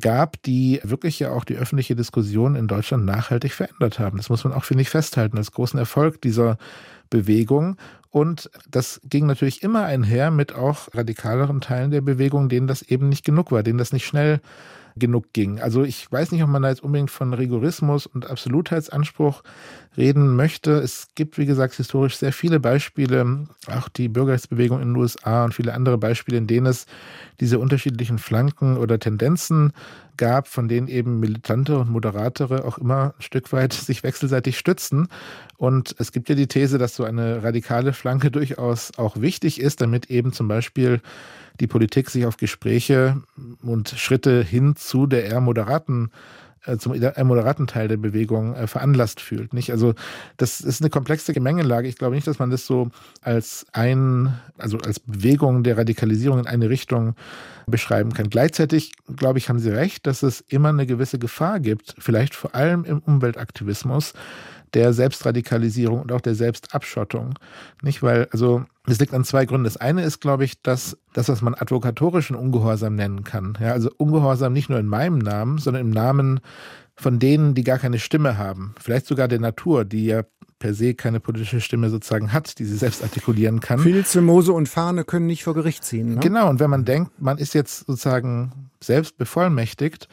gab, 0.00 0.40
die 0.42 0.80
wirklich 0.84 1.18
ja 1.18 1.30
auch 1.30 1.44
die 1.44 1.56
öffentliche 1.56 1.96
Diskussion 1.96 2.54
in 2.54 2.68
Deutschland 2.68 3.04
nachhaltig 3.04 3.52
verändert 3.52 3.98
haben. 3.98 4.16
Das 4.18 4.30
muss 4.30 4.44
man 4.44 4.52
auch, 4.52 4.64
finde 4.64 4.82
ich, 4.82 4.90
festhalten 4.90 5.36
als 5.36 5.50
großen 5.60 5.78
Erfolg 5.78 6.22
dieser 6.22 6.56
Bewegung. 7.10 7.76
Und 8.08 8.50
das 8.70 8.98
ging 9.04 9.26
natürlich 9.26 9.62
immer 9.62 9.84
einher 9.84 10.30
mit 10.30 10.54
auch 10.54 10.88
radikaleren 10.94 11.60
Teilen 11.60 11.90
der 11.90 12.00
Bewegung, 12.00 12.48
denen 12.48 12.66
das 12.66 12.80
eben 12.80 13.10
nicht 13.10 13.26
genug 13.26 13.52
war, 13.52 13.62
denen 13.62 13.78
das 13.78 13.92
nicht 13.92 14.06
schnell 14.06 14.40
genug 15.00 15.32
ging. 15.32 15.60
Also 15.60 15.82
ich 15.82 16.10
weiß 16.10 16.30
nicht, 16.30 16.44
ob 16.44 16.48
man 16.48 16.62
da 16.62 16.68
jetzt 16.68 16.82
unbedingt 16.82 17.10
von 17.10 17.34
Rigorismus 17.34 18.06
und 18.06 18.30
Absolutheitsanspruch 18.30 19.42
reden 19.96 20.36
möchte. 20.36 20.72
Es 20.72 21.08
gibt, 21.16 21.38
wie 21.38 21.46
gesagt, 21.46 21.74
historisch 21.74 22.16
sehr 22.16 22.32
viele 22.32 22.60
Beispiele, 22.60 23.48
auch 23.66 23.88
die 23.88 24.08
Bürgerrechtsbewegung 24.08 24.80
in 24.80 24.90
den 24.90 24.96
USA 24.96 25.44
und 25.44 25.54
viele 25.54 25.74
andere 25.74 25.98
Beispiele, 25.98 26.38
in 26.38 26.46
denen 26.46 26.66
es 26.66 26.86
diese 27.40 27.58
unterschiedlichen 27.58 28.18
Flanken 28.18 28.76
oder 28.76 29.00
Tendenzen 29.00 29.72
gab, 30.16 30.46
von 30.46 30.68
denen 30.68 30.86
eben 30.86 31.18
Militante 31.18 31.78
und 31.78 31.90
Moderatere 31.90 32.64
auch 32.64 32.78
immer 32.78 33.14
ein 33.18 33.22
Stück 33.22 33.52
weit 33.52 33.72
sich 33.72 34.04
wechselseitig 34.04 34.58
stützen. 34.58 35.08
Und 35.56 35.96
es 35.98 36.12
gibt 36.12 36.28
ja 36.28 36.34
die 36.36 36.46
These, 36.46 36.78
dass 36.78 36.94
so 36.94 37.04
eine 37.04 37.42
radikale 37.42 37.92
Flanke 37.92 38.30
durchaus 38.30 38.92
auch 38.96 39.20
wichtig 39.20 39.60
ist, 39.60 39.80
damit 39.80 40.10
eben 40.10 40.32
zum 40.32 40.46
Beispiel 40.46 41.00
die 41.60 41.66
Politik 41.66 42.10
sich 42.10 42.26
auf 42.26 42.36
Gespräche 42.36 43.22
und 43.62 43.90
Schritte 43.90 44.42
hin 44.42 44.74
zu 44.76 45.06
der 45.06 45.24
eher 45.24 45.40
moderaten 45.40 46.10
äh, 46.66 46.76
zum 46.76 46.94
eher 46.94 47.24
moderaten 47.24 47.66
Teil 47.66 47.88
der 47.88 47.96
Bewegung 47.96 48.54
äh, 48.54 48.66
veranlasst 48.66 49.20
fühlt. 49.20 49.54
Nicht? 49.54 49.70
Also 49.70 49.94
das 50.36 50.60
ist 50.60 50.82
eine 50.82 50.90
komplexe 50.90 51.32
Gemengelage. 51.32 51.88
Ich 51.88 51.96
glaube 51.96 52.14
nicht, 52.14 52.26
dass 52.26 52.38
man 52.38 52.50
das 52.50 52.66
so 52.66 52.90
als 53.22 53.66
ein, 53.72 54.34
also 54.58 54.78
als 54.78 55.00
Bewegung 55.00 55.62
der 55.62 55.78
Radikalisierung 55.78 56.40
in 56.40 56.46
eine 56.46 56.68
Richtung 56.68 57.14
beschreiben 57.66 58.12
kann. 58.12 58.28
Gleichzeitig, 58.28 58.92
glaube 59.16 59.38
ich, 59.38 59.48
haben 59.48 59.58
Sie 59.58 59.70
recht, 59.70 60.06
dass 60.06 60.22
es 60.22 60.42
immer 60.48 60.68
eine 60.68 60.86
gewisse 60.86 61.18
Gefahr 61.18 61.60
gibt, 61.60 61.94
vielleicht 61.98 62.34
vor 62.34 62.54
allem 62.54 62.84
im 62.84 62.98
Umweltaktivismus, 62.98 64.12
der 64.74 64.92
Selbstradikalisierung 64.92 66.00
und 66.00 66.12
auch 66.12 66.20
der 66.20 66.34
Selbstabschottung. 66.34 67.34
Nicht, 67.82 68.02
weil, 68.02 68.28
also, 68.32 68.64
es 68.86 68.98
liegt 68.98 69.14
an 69.14 69.24
zwei 69.24 69.44
Gründen. 69.44 69.64
Das 69.64 69.76
eine 69.76 70.02
ist, 70.02 70.20
glaube 70.20 70.44
ich, 70.44 70.62
dass 70.62 70.96
das, 71.12 71.28
was 71.28 71.42
man 71.42 71.54
advokatorischen 71.54 72.36
Ungehorsam 72.36 72.94
nennen 72.94 73.24
kann. 73.24 73.56
Ja, 73.60 73.72
also 73.72 73.90
Ungehorsam 73.96 74.52
nicht 74.52 74.70
nur 74.70 74.78
in 74.78 74.86
meinem 74.86 75.18
Namen, 75.18 75.58
sondern 75.58 75.82
im 75.82 75.90
Namen 75.90 76.40
von 76.96 77.18
denen, 77.18 77.54
die 77.54 77.64
gar 77.64 77.78
keine 77.78 77.98
Stimme 77.98 78.36
haben. 78.36 78.74
Vielleicht 78.78 79.06
sogar 79.06 79.28
der 79.28 79.40
Natur, 79.40 79.84
die 79.84 80.06
ja 80.06 80.22
per 80.58 80.74
se 80.74 80.94
keine 80.94 81.18
politische 81.18 81.60
Stimme 81.60 81.88
sozusagen 81.88 82.32
hat, 82.32 82.58
die 82.58 82.64
sie 82.64 82.76
selbst 82.76 83.02
artikulieren 83.02 83.60
kann. 83.60 83.80
Filze, 83.80 84.20
Moose 84.20 84.52
und 84.52 84.68
Fahne 84.68 85.04
können 85.04 85.26
nicht 85.26 85.42
vor 85.42 85.54
Gericht 85.54 85.84
ziehen. 85.84 86.14
Ne? 86.14 86.20
Genau, 86.20 86.48
und 86.48 86.60
wenn 86.60 86.70
man 86.70 86.84
denkt, 86.84 87.12
man 87.18 87.38
ist 87.38 87.54
jetzt 87.54 87.86
sozusagen 87.86 88.70
selbst 88.80 89.16
bevollmächtigt, 89.16 90.08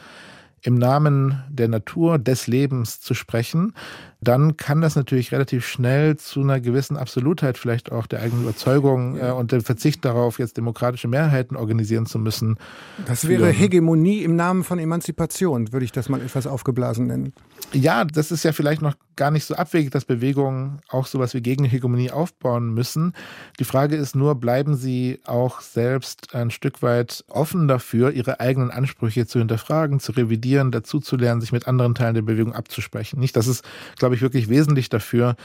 im 0.61 0.75
Namen 0.75 1.43
der 1.49 1.67
Natur, 1.67 2.17
des 2.17 2.47
Lebens 2.47 2.99
zu 2.99 3.13
sprechen, 3.13 3.73
dann 4.21 4.57
kann 4.57 4.81
das 4.81 4.95
natürlich 4.95 5.31
relativ 5.31 5.65
schnell 5.65 6.17
zu 6.17 6.41
einer 6.41 6.59
gewissen 6.59 6.97
Absolutheit 6.97 7.57
vielleicht 7.57 7.91
auch 7.91 8.07
der 8.07 8.21
eigenen 8.21 8.43
Überzeugung 8.43 9.17
äh, 9.17 9.31
und 9.31 9.51
dem 9.51 9.61
Verzicht 9.61 10.03
darauf, 10.05 10.39
jetzt 10.39 10.57
demokratische 10.57 11.07
Mehrheiten 11.07 11.55
organisieren 11.55 12.05
zu 12.05 12.17
müssen. 12.17 12.57
Das 13.05 13.27
wäre 13.27 13.49
Hegemonie 13.49 14.23
im 14.23 14.35
Namen 14.35 14.63
von 14.63 14.79
Emanzipation, 14.79 15.71
würde 15.71 15.85
ich 15.85 15.91
das 15.91 16.09
mal 16.09 16.21
etwas 16.21 16.47
aufgeblasen 16.47 17.07
nennen. 17.07 17.33
Ja, 17.73 18.05
das 18.05 18.31
ist 18.31 18.43
ja 18.43 18.53
vielleicht 18.53 18.81
noch 18.81 18.95
gar 19.17 19.31
nicht 19.31 19.45
so 19.45 19.55
abwegig, 19.55 19.91
dass 19.91 20.05
Bewegungen 20.05 20.79
auch 20.87 21.05
sowas 21.07 21.33
wie 21.33 21.41
Gegenhegemonie 21.41 22.11
aufbauen 22.11 22.73
müssen. 22.73 23.13
Die 23.59 23.65
Frage 23.65 23.95
ist 23.95 24.15
nur, 24.15 24.35
bleiben 24.35 24.75
sie 24.75 25.19
auch 25.25 25.59
selbst 25.59 26.33
ein 26.33 26.51
Stück 26.51 26.81
weit 26.81 27.25
offen 27.27 27.67
dafür, 27.67 28.11
ihre 28.11 28.39
eigenen 28.39 28.71
Ansprüche 28.71 29.25
zu 29.27 29.39
hinterfragen, 29.39 29.99
zu 29.99 30.13
revidieren, 30.13 30.71
dazuzulernen, 30.71 31.41
sich 31.41 31.51
mit 31.51 31.67
anderen 31.67 31.95
Teilen 31.95 32.13
der 32.13 32.21
Bewegung 32.21 32.53
abzusprechen. 32.53 33.19
Nicht, 33.19 33.35
das 33.35 33.47
ist, 33.47 33.65
glaube 33.97 34.15
ich, 34.15 34.16
wirklich 34.21 34.49
wesentlich 34.49 34.89
dafür, 34.89 35.35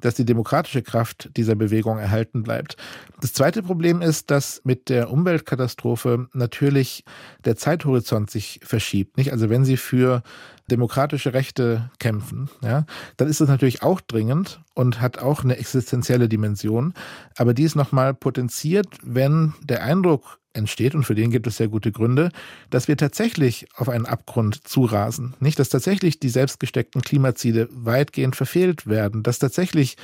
dass 0.00 0.14
die 0.14 0.24
demokratische 0.24 0.82
Kraft 0.82 1.30
dieser 1.36 1.54
Bewegung 1.54 1.98
erhalten 1.98 2.42
bleibt. 2.42 2.76
Das 3.20 3.32
zweite 3.32 3.62
Problem 3.62 4.02
ist, 4.02 4.30
dass 4.30 4.60
mit 4.64 4.88
der 4.88 5.10
Umweltkatastrophe 5.10 6.28
natürlich 6.32 7.04
der 7.44 7.56
Zeithorizont 7.56 8.30
sich 8.30 8.60
verschiebt. 8.62 9.16
Nicht? 9.16 9.32
Also 9.32 9.48
wenn 9.48 9.64
Sie 9.64 9.76
für 9.76 10.22
demokratische 10.70 11.34
Rechte 11.34 11.90
kämpfen, 11.98 12.50
ja, 12.62 12.84
dann 13.16 13.28
ist 13.28 13.40
das 13.40 13.48
natürlich 13.48 13.82
auch 13.82 14.00
dringend 14.00 14.60
und 14.74 15.00
hat 15.00 15.18
auch 15.18 15.44
eine 15.44 15.56
existenzielle 15.56 16.28
Dimension. 16.28 16.94
Aber 17.36 17.54
die 17.54 17.64
ist 17.64 17.76
nochmal 17.76 18.14
potenziert, 18.14 18.88
wenn 19.02 19.54
der 19.62 19.82
Eindruck 19.82 20.38
entsteht, 20.54 20.94
und 20.94 21.04
für 21.04 21.14
den 21.14 21.30
gibt 21.30 21.46
es 21.46 21.56
sehr 21.56 21.68
gute 21.68 21.92
Gründe, 21.92 22.30
dass 22.70 22.88
wir 22.88 22.96
tatsächlich 22.96 23.66
auf 23.76 23.88
einen 23.88 24.06
Abgrund 24.06 24.66
zurasen. 24.66 25.34
Nicht, 25.40 25.58
dass 25.58 25.68
tatsächlich 25.68 26.20
die 26.20 26.28
selbstgesteckten 26.28 27.02
Klimaziele 27.02 27.68
weitgehend 27.72 28.36
verfehlt 28.36 28.86
werden, 28.86 29.22
dass 29.22 29.38
tatsächlich 29.38 29.96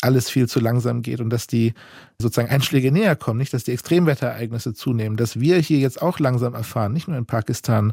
alles 0.00 0.30
viel 0.30 0.48
zu 0.48 0.60
langsam 0.60 1.02
geht 1.02 1.20
und 1.20 1.30
dass 1.30 1.46
die 1.46 1.74
sozusagen 2.20 2.50
Einschläge 2.50 2.92
näher 2.92 3.16
kommen, 3.16 3.38
nicht, 3.38 3.52
dass 3.52 3.64
die 3.64 3.72
Extremwetterereignisse 3.72 4.74
zunehmen, 4.74 5.16
dass 5.16 5.40
wir 5.40 5.58
hier 5.58 5.78
jetzt 5.78 6.00
auch 6.00 6.18
langsam 6.18 6.54
erfahren, 6.54 6.92
nicht 6.92 7.08
nur 7.08 7.16
in 7.16 7.26
Pakistan, 7.26 7.92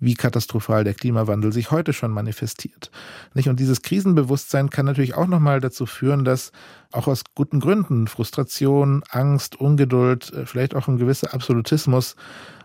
wie 0.00 0.14
katastrophal 0.14 0.84
der 0.84 0.94
Klimawandel 0.94 1.52
sich 1.52 1.70
heute 1.70 1.92
schon 1.92 2.10
manifestiert. 2.10 2.90
Nicht? 3.34 3.48
Und 3.48 3.60
dieses 3.60 3.82
Krisenbewusstsein 3.82 4.70
kann 4.70 4.86
natürlich 4.86 5.14
auch 5.14 5.26
nochmal 5.26 5.60
dazu 5.60 5.86
führen, 5.86 6.24
dass 6.24 6.52
auch 6.92 7.06
aus 7.06 7.24
guten 7.34 7.60
Gründen 7.60 8.06
Frustration, 8.06 9.02
Angst, 9.10 9.56
Ungeduld, 9.56 10.32
äh, 10.32 10.46
vielleicht 10.46 10.74
auch 10.74 10.88
ein 10.88 10.98
gewisser 10.98 11.34
Absolutismus 11.34 12.16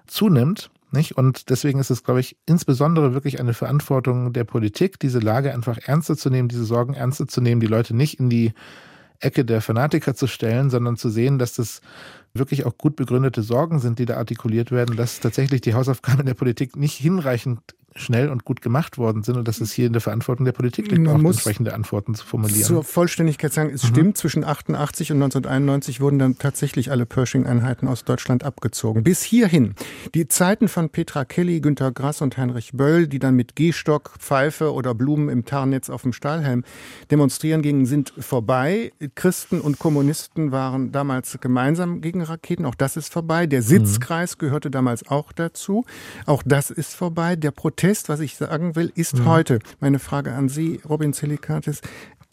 zunimmt. 0.08 0.70
Nicht? 0.92 1.18
Und 1.18 1.50
deswegen 1.50 1.80
ist 1.80 1.92
es, 1.92 2.04
glaube 2.04 2.20
ich, 2.20 2.36
insbesondere 2.46 3.13
wirklich 3.13 3.39
eine 3.39 3.54
Verantwortung 3.54 4.34
der 4.34 4.44
Politik, 4.44 5.00
diese 5.00 5.20
Lage 5.20 5.54
einfach 5.54 5.78
ernster 5.86 6.18
zu 6.18 6.30
nehmen, 6.30 6.48
diese 6.48 6.66
Sorgen 6.66 6.96
ernster 6.96 7.28
zu 7.28 7.42
nehmen, 7.42 7.62
die 7.62 7.68
Leute 7.68 7.96
nicht 7.96 8.20
in 8.20 8.30
die 8.30 8.54
Ecke 9.20 9.46
der 9.46 9.62
Fanatiker 9.62 10.16
zu 10.16 10.28
stellen, 10.28 10.70
sondern 10.70 10.98
zu 10.98 11.10
sehen, 11.10 11.40
dass 11.40 11.54
das 11.54 11.82
wirklich 12.34 12.66
auch 12.66 12.78
gut 12.78 12.96
begründete 12.96 13.42
Sorgen 13.42 13.80
sind, 13.80 14.00
die 14.00 14.06
da 14.06 14.18
artikuliert 14.18 14.72
werden, 14.72 14.96
dass 14.96 15.20
tatsächlich 15.20 15.62
die 15.62 15.74
Hausaufgaben 15.74 16.26
der 16.26 16.34
Politik 16.34 16.76
nicht 16.76 16.96
hinreichend 16.96 17.76
schnell 17.96 18.29
und 18.29 18.46
gut 18.46 18.62
gemacht 18.62 18.98
worden 18.98 19.24
sind 19.24 19.38
und 19.38 19.48
dass 19.48 19.62
es 19.62 19.72
hier 19.72 19.88
in 19.88 19.93
der 19.93 20.01
Verantwortung 20.01 20.46
der 20.46 20.51
Politik 20.51 20.89
liegt, 20.91 21.03
Man 21.03 21.15
auch 21.15 21.22
muss 21.22 21.38
entsprechende 21.38 21.74
Antworten 21.74 22.15
zu 22.15 22.25
formulieren. 22.25 22.63
Zur 22.63 22.84
Vollständigkeit 22.84 23.51
sagen, 23.51 23.72
es 23.74 23.84
mhm. 23.84 23.88
stimmt, 23.88 24.17
zwischen 24.17 24.43
88 24.43 25.12
und 25.12 25.17
1991 25.17 26.00
wurden 26.00 26.19
dann 26.19 26.38
tatsächlich 26.38 26.91
alle 26.91 27.05
Pershing-Einheiten 27.05 27.88
aus 27.88 28.03
Deutschland 28.03 28.43
abgezogen. 28.43 29.03
Bis 29.03 29.24
hierhin. 29.24 29.74
Die 30.13 30.27
Zeiten 30.27 30.67
von 30.67 30.89
Petra 30.89 31.25
Kelly, 31.25 31.62
Günter 31.62 31.91
Grass 31.91 32.22
und 32.22 32.38
Heinrich 32.38 32.72
Böll, 32.74 33.08
die 33.08 33.19
dann 33.19 33.36
mit 33.36 33.55
Gehstock, 33.55 34.13
Pfeife 34.19 34.74
oder 34.74 34.93
Blumen 34.93 35.29
im 35.29 35.46
Tarnnetz 35.46 35.89
auf 35.89 36.03
dem 36.03 36.13
Stahlhelm 36.13 36.63
demonstrieren 37.12 37.62
gingen, 37.62 37.86
sind 37.86 38.13
vorbei. 38.17 38.93
Christen 39.15 39.62
und 39.62 39.79
Kommunisten 39.79 40.51
waren 40.51 40.91
damals 40.91 41.39
gemeinsam 41.41 42.01
gegen 42.01 42.22
Raketen. 42.22 42.65
Auch 42.65 42.75
das 42.75 42.98
ist 42.98 43.12
vorbei. 43.12 43.48
Der 43.48 43.62
Sitzkreis 43.62 44.36
mhm. 44.36 44.39
gehörte 44.39 44.72
damals 44.72 45.08
auch 45.08 45.31
dazu. 45.31 45.86
Auch 46.25 46.43
das 46.46 46.69
ist 46.69 46.93
vorbei. 46.93 47.36
Der 47.36 47.51
Protest 47.51 47.79
Protest, 47.80 48.10
was 48.10 48.20
ich 48.20 48.36
sagen 48.36 48.76
will, 48.76 48.92
ist 48.94 49.20
mhm. 49.20 49.26
heute, 49.26 49.60
meine 49.80 50.00
Frage 50.00 50.34
an 50.34 50.50
Sie, 50.50 50.82
Robin 50.84 51.14
Zelikatis, 51.14 51.80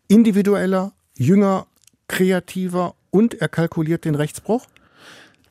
individueller, 0.09 0.93
jünger, 1.17 1.69
kreativer 2.09 2.97
und 3.11 3.35
er 3.35 3.47
kalkuliert 3.47 4.05
den 4.05 4.17
Rechtsbruch? 4.17 4.67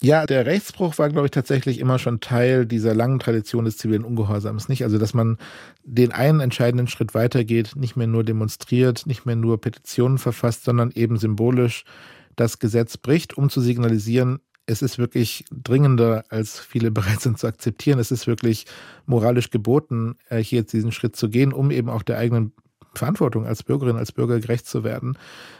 Ja, 0.01 0.25
der 0.25 0.45
Rechtsbruch 0.45 0.97
war, 0.97 1.07
glaube 1.07 1.27
ich, 1.27 1.31
tatsächlich 1.31 1.79
immer 1.79 1.97
schon 1.97 2.19
Teil 2.19 2.65
dieser 2.65 2.93
langen 2.93 3.19
Tradition 3.19 3.63
des 3.63 3.77
zivilen 3.77 4.03
Ungehorsams. 4.03 4.67
Nicht? 4.67 4.83
Also, 4.83 4.97
dass 4.97 5.13
man 5.13 5.37
den 5.85 6.11
einen 6.11 6.41
entscheidenden 6.41 6.87
Schritt 6.87 7.13
weitergeht, 7.13 7.77
nicht 7.77 7.95
mehr 7.95 8.07
nur 8.07 8.25
demonstriert, 8.25 9.07
nicht 9.07 9.25
mehr 9.25 9.37
nur 9.37 9.61
Petitionen 9.61 10.17
verfasst, 10.17 10.65
sondern 10.65 10.91
eben 10.91 11.15
symbolisch 11.15 11.85
das 12.35 12.59
Gesetz 12.59 12.97
bricht, 12.97 13.37
um 13.37 13.49
zu 13.49 13.61
signalisieren, 13.61 14.41
es 14.65 14.81
ist 14.81 14.97
wirklich 14.97 15.45
dringender, 15.51 16.25
als 16.29 16.59
viele 16.59 16.91
bereit 16.91 17.21
sind 17.21 17.39
zu 17.39 17.47
akzeptieren. 17.47 17.99
Es 17.99 18.11
ist 18.11 18.27
wirklich 18.27 18.65
moralisch 19.05 19.49
geboten, 19.49 20.17
äh, 20.29 20.39
hier 20.39 20.59
jetzt 20.59 20.73
diesen 20.73 20.91
Schritt 20.91 21.15
zu 21.15 21.29
gehen, 21.29 21.53
um 21.53 21.71
eben 21.71 21.89
auch 21.89 22.03
der 22.03 22.17
eigenen 22.17 22.51
Verantwortung 22.93 23.45
als 23.45 23.63
Bürgerin, 23.63 23.97
als 23.97 24.11
Bürger 24.11 24.39
gerecht 24.39 24.67
zu 24.67 24.83
werden. 24.83 25.17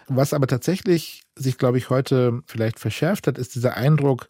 Was 0.07 0.33
aber 0.33 0.47
tatsächlich 0.47 1.23
sich, 1.35 1.57
glaube 1.57 1.77
ich, 1.77 1.89
heute 1.89 2.41
vielleicht 2.45 2.79
verschärft 2.79 3.27
hat, 3.27 3.37
ist 3.37 3.55
dieser 3.55 3.75
Eindruck 3.75 4.27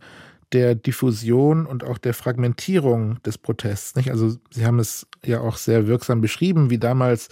der 0.52 0.76
Diffusion 0.76 1.66
und 1.66 1.84
auch 1.84 1.98
der 1.98 2.14
Fragmentierung 2.14 3.22
des 3.24 3.38
Protests. 3.38 3.96
Nicht? 3.96 4.12
Also 4.12 4.36
Sie 4.52 4.66
haben 4.66 4.80
es 4.80 5.08
ja 5.24 5.42
auch 5.42 5.58
sehr 5.58 5.88
wirksam 5.88 6.22
beschrieben, 6.22 6.70
wie 6.70 6.78
damals 6.78 7.30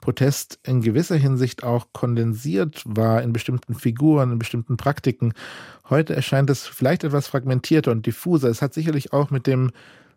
Protest 0.00 0.58
in 0.64 0.80
gewisser 0.80 1.16
Hinsicht 1.16 1.62
auch 1.62 1.88
kondensiert 1.92 2.82
war 2.86 3.22
in 3.22 3.32
bestimmten 3.32 3.74
Figuren, 3.74 4.32
in 4.32 4.38
bestimmten 4.38 4.76
Praktiken. 4.76 5.32
Heute 5.88 6.14
erscheint 6.14 6.50
es 6.50 6.66
vielleicht 6.66 7.04
etwas 7.04 7.26
fragmentierter 7.26 7.90
und 7.90 8.06
diffuser. 8.06 8.48
Es 8.48 8.62
hat 8.62 8.74
sicherlich 8.74 9.12
auch 9.12 9.30
mit 9.30 9.46
dem 9.46 9.70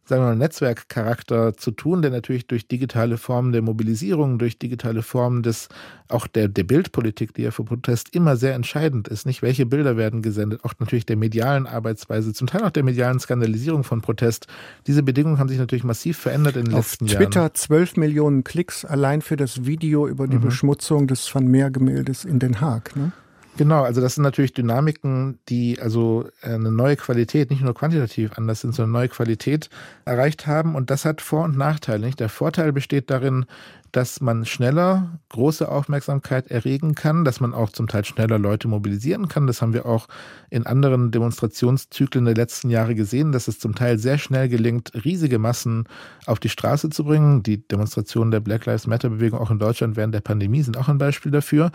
sagen 0.06 0.22
wir 0.22 0.28
mal, 0.30 0.36
Netzwerkcharakter 0.36 1.56
zu 1.56 1.72
tun, 1.72 2.02
der 2.02 2.12
natürlich 2.12 2.48
durch 2.48 2.68
digitale 2.68 3.18
Formen 3.18 3.54
der 3.54 3.62
Mobilisierung, 3.62 4.38
durch 4.38 4.60
digitale 4.60 5.02
Formen 5.02 5.44
des, 5.44 5.70
auch 6.10 6.28
der, 6.28 6.50
der 6.50 6.64
Bildpolitik, 6.64 7.34
die 7.34 7.44
ja 7.44 7.52
für 7.52 7.64
Protest 7.64 8.14
immer 8.14 8.36
sehr 8.36 8.54
entscheidend 8.54 9.08
ist, 9.08 9.26
nicht? 9.26 9.42
Welche 9.42 9.66
Bilder 9.66 9.96
werden 9.96 10.22
gesendet? 10.22 10.64
Auch 10.64 10.74
natürlich 10.80 11.06
der 11.06 11.16
medialen 11.16 11.68
Arbeitsweise, 11.68 12.34
zum 12.34 12.48
Teil 12.48 12.64
auch 12.64 12.72
der 12.72 12.84
medialen 12.84 13.20
Skandalisierung 13.20 13.84
von 13.84 14.02
Protest. 14.02 14.48
Diese 14.88 15.04
Bedingungen 15.04 15.40
haben 15.40 15.50
sich 15.50 15.60
natürlich 15.60 15.86
massiv 15.86 16.18
verändert 16.18 16.58
in 16.58 16.66
den 16.66 16.74
Auf 16.74 16.92
letzten 16.92 17.06
Twitter 17.06 17.22
Jahren. 17.22 17.32
Twitter 17.32 17.54
12 17.54 17.98
Millionen 17.98 18.44
Klicks 18.44 18.84
allein 18.84 19.22
für 19.22 19.38
das 19.38 19.66
Video 19.66 20.08
über 20.08 20.28
die 20.28 20.38
mhm. 20.38 20.42
Beschmutzung 20.42 21.08
des 21.08 21.34
Van 21.34 21.48
Meer-Gemäldes 21.48 22.26
in 22.26 22.40
Den 22.40 22.60
Haag, 22.60 22.96
ne? 22.96 23.14
Genau, 23.56 23.84
also 23.84 24.02
das 24.02 24.16
sind 24.16 24.24
natürlich 24.24 24.54
Dynamiken, 24.54 25.38
die 25.48 25.80
also 25.80 26.28
eine 26.42 26.72
neue 26.72 26.96
Qualität, 26.96 27.52
nicht 27.52 27.62
nur 27.62 27.76
quantitativ 27.76 28.32
anders 28.36 28.62
sind, 28.62 28.74
sondern 28.74 28.96
eine 28.96 29.04
neue 29.04 29.10
Qualität 29.10 29.70
erreicht 30.06 30.48
haben. 30.48 30.74
Und 30.74 30.90
das 30.90 31.06
hat 31.06 31.22
Vor- 31.22 31.44
und 31.44 31.56
Nachteile. 31.56 32.04
Nicht? 32.04 32.20
Der 32.20 32.30
Vorteil 32.30 32.74
besteht 32.74 33.12
darin, 33.12 33.46
dass 33.92 34.22
man 34.22 34.44
schneller 34.44 35.20
große 35.30 35.70
Aufmerksamkeit 35.70 36.50
erregen 36.50 36.96
kann, 36.96 37.24
dass 37.26 37.40
man 37.40 37.54
auch 37.54 37.70
zum 37.70 37.88
Teil 37.88 38.04
schneller 38.06 38.40
Leute 38.40 38.68
mobilisieren 38.68 39.28
kann. 39.28 39.46
Das 39.46 39.62
haben 39.62 39.74
wir 39.74 39.86
auch 39.86 40.08
in 40.50 40.66
anderen 40.66 41.12
Demonstrationszyklen 41.12 42.26
der 42.26 42.34
letzten 42.34 42.72
Jahre 42.72 42.96
gesehen, 42.96 43.32
dass 43.32 43.48
es 43.48 43.60
zum 43.60 43.76
Teil 43.76 44.00
sehr 44.00 44.18
schnell 44.18 44.50
gelingt, 44.50 44.92
riesige 45.06 45.38
Massen 45.38 45.88
auf 46.26 46.40
die 46.40 46.50
Straße 46.50 46.90
zu 46.90 47.04
bringen. 47.04 47.44
Die 47.44 47.68
Demonstrationen 47.68 48.32
der 48.32 48.40
Black 48.40 48.66
Lives 48.66 48.88
Matter 48.88 49.12
Bewegung 49.12 49.40
auch 49.40 49.52
in 49.52 49.60
Deutschland 49.60 49.96
während 49.96 50.16
der 50.16 50.22
Pandemie 50.22 50.64
sind 50.64 50.76
auch 50.76 50.88
ein 50.88 50.98
Beispiel 50.98 51.32
dafür. 51.32 51.72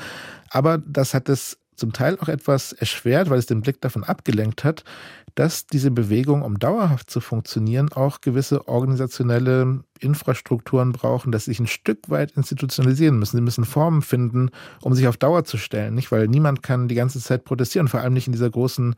Aber 0.51 0.79
das 0.79 1.15
hat 1.15 1.29
es 1.29 1.57
zum 1.79 1.93
Teil 1.93 2.19
auch 2.21 2.29
etwas 2.29 2.73
erschwert, 2.73 3.31
weil 3.31 3.39
es 3.39 3.47
den 3.47 3.63
Blick 3.63 3.81
davon 3.81 4.05
abgelenkt 4.05 4.65
hat, 4.65 4.85
dass 5.35 5.67
diese 5.67 5.93
Bewegung, 5.93 6.43
um 6.43 6.59
dauerhaft 6.59 7.11
zu 7.11 7.21
funktionieren, 7.21 7.93
auch 7.93 8.21
gewisse 8.21 8.67
organisationelle 8.67 9.85
Infrastrukturen 10.01 10.93
brauchen, 10.93 11.31
dass 11.31 11.45
sie 11.45 11.53
sich 11.53 11.61
ein 11.61 11.69
Stück 11.69 12.11
weit 12.11 12.33
institutionalisieren 12.33 13.19
müssen. 13.19 13.37
Sie 13.37 13.43
müssen 13.43 13.65
Formen 13.65 14.03
finden, 14.03 14.51
um 14.83 14.95
sich 14.95 15.07
auf 15.07 15.17
Dauer 15.17 15.45
zu 15.45 15.57
stellen, 15.57 15.95
nicht? 15.95 16.11
Weil 16.11 16.27
niemand 16.27 16.63
kann 16.63 16.89
die 16.89 16.97
ganze 16.97 17.21
Zeit 17.21 17.45
protestieren, 17.45 17.89
vor 17.89 18.01
allem 18.01 18.15
nicht 18.15 18.27
in 18.27 18.33
dieser 18.33 18.51
großen 18.51 18.97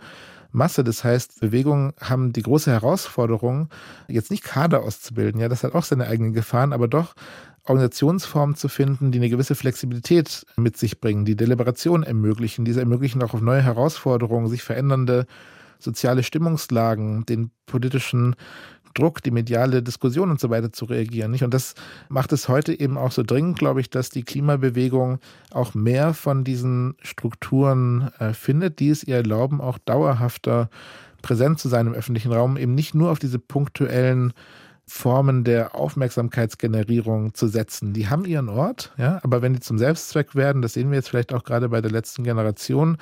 Masse. 0.52 0.82
Das 0.82 1.04
heißt, 1.04 1.40
Bewegungen 1.40 1.92
haben 2.00 2.32
die 2.32 2.42
große 2.42 2.70
Herausforderung, 2.70 3.68
jetzt 4.08 4.30
nicht 4.30 4.42
Kader 4.42 4.82
auszubilden, 4.82 5.40
ja, 5.40 5.48
das 5.48 5.62
hat 5.62 5.74
auch 5.74 5.84
seine 5.84 6.06
eigenen 6.06 6.32
Gefahren, 6.32 6.72
aber 6.72 6.88
doch 6.88 7.14
Organisationsformen 7.64 8.56
zu 8.56 8.68
finden, 8.68 9.12
die 9.12 9.18
eine 9.18 9.28
gewisse 9.28 9.54
Flexibilität 9.54 10.46
mit 10.56 10.76
sich 10.76 11.00
bringen, 11.00 11.24
die 11.24 11.36
Deliberation 11.36 12.02
ermöglichen, 12.02 12.64
diese 12.64 12.80
ermöglichen 12.80 13.22
auch 13.22 13.34
auf 13.34 13.40
neue 13.40 13.62
Herausforderungen, 13.62 14.48
sich 14.48 14.62
verändernde 14.62 15.26
soziale 15.78 16.22
Stimmungslagen, 16.22 17.24
den 17.26 17.50
politischen 17.66 18.36
Druck, 18.94 19.22
die 19.22 19.30
mediale 19.30 19.82
Diskussion 19.82 20.30
und 20.30 20.40
so 20.40 20.50
weiter 20.50 20.72
zu 20.72 20.84
reagieren. 20.84 21.34
Und 21.42 21.54
das 21.54 21.74
macht 22.08 22.32
es 22.32 22.48
heute 22.48 22.78
eben 22.78 22.98
auch 22.98 23.12
so 23.12 23.22
dringend, 23.22 23.58
glaube 23.58 23.80
ich, 23.80 23.90
dass 23.90 24.10
die 24.10 24.24
Klimabewegung 24.24 25.20
auch 25.52 25.74
mehr 25.74 26.12
von 26.12 26.44
diesen 26.44 26.96
Strukturen 27.02 28.10
äh, 28.18 28.32
findet, 28.32 28.80
die 28.80 28.90
es 28.90 29.04
ihr 29.04 29.16
erlauben, 29.16 29.60
auch 29.60 29.78
dauerhafter 29.78 30.70
präsent 31.22 31.58
zu 31.60 31.68
sein 31.68 31.86
im 31.86 31.94
öffentlichen 31.94 32.32
Raum, 32.32 32.56
eben 32.56 32.74
nicht 32.74 32.94
nur 32.94 33.10
auf 33.10 33.18
diese 33.18 33.38
punktuellen 33.38 34.32
Formen 34.90 35.44
der 35.44 35.76
Aufmerksamkeitsgenerierung 35.76 37.32
zu 37.32 37.46
setzen. 37.46 37.92
Die 37.92 38.08
haben 38.08 38.24
ihren 38.24 38.48
Ort, 38.48 38.92
ja, 38.98 39.20
aber 39.22 39.40
wenn 39.40 39.54
die 39.54 39.60
zum 39.60 39.78
Selbstzweck 39.78 40.34
werden, 40.34 40.62
das 40.62 40.72
sehen 40.72 40.90
wir 40.90 40.96
jetzt 40.96 41.08
vielleicht 41.08 41.32
auch 41.32 41.44
gerade 41.44 41.68
bei 41.68 41.80
der 41.80 41.92
letzten 41.92 42.24
Generation, 42.24 42.98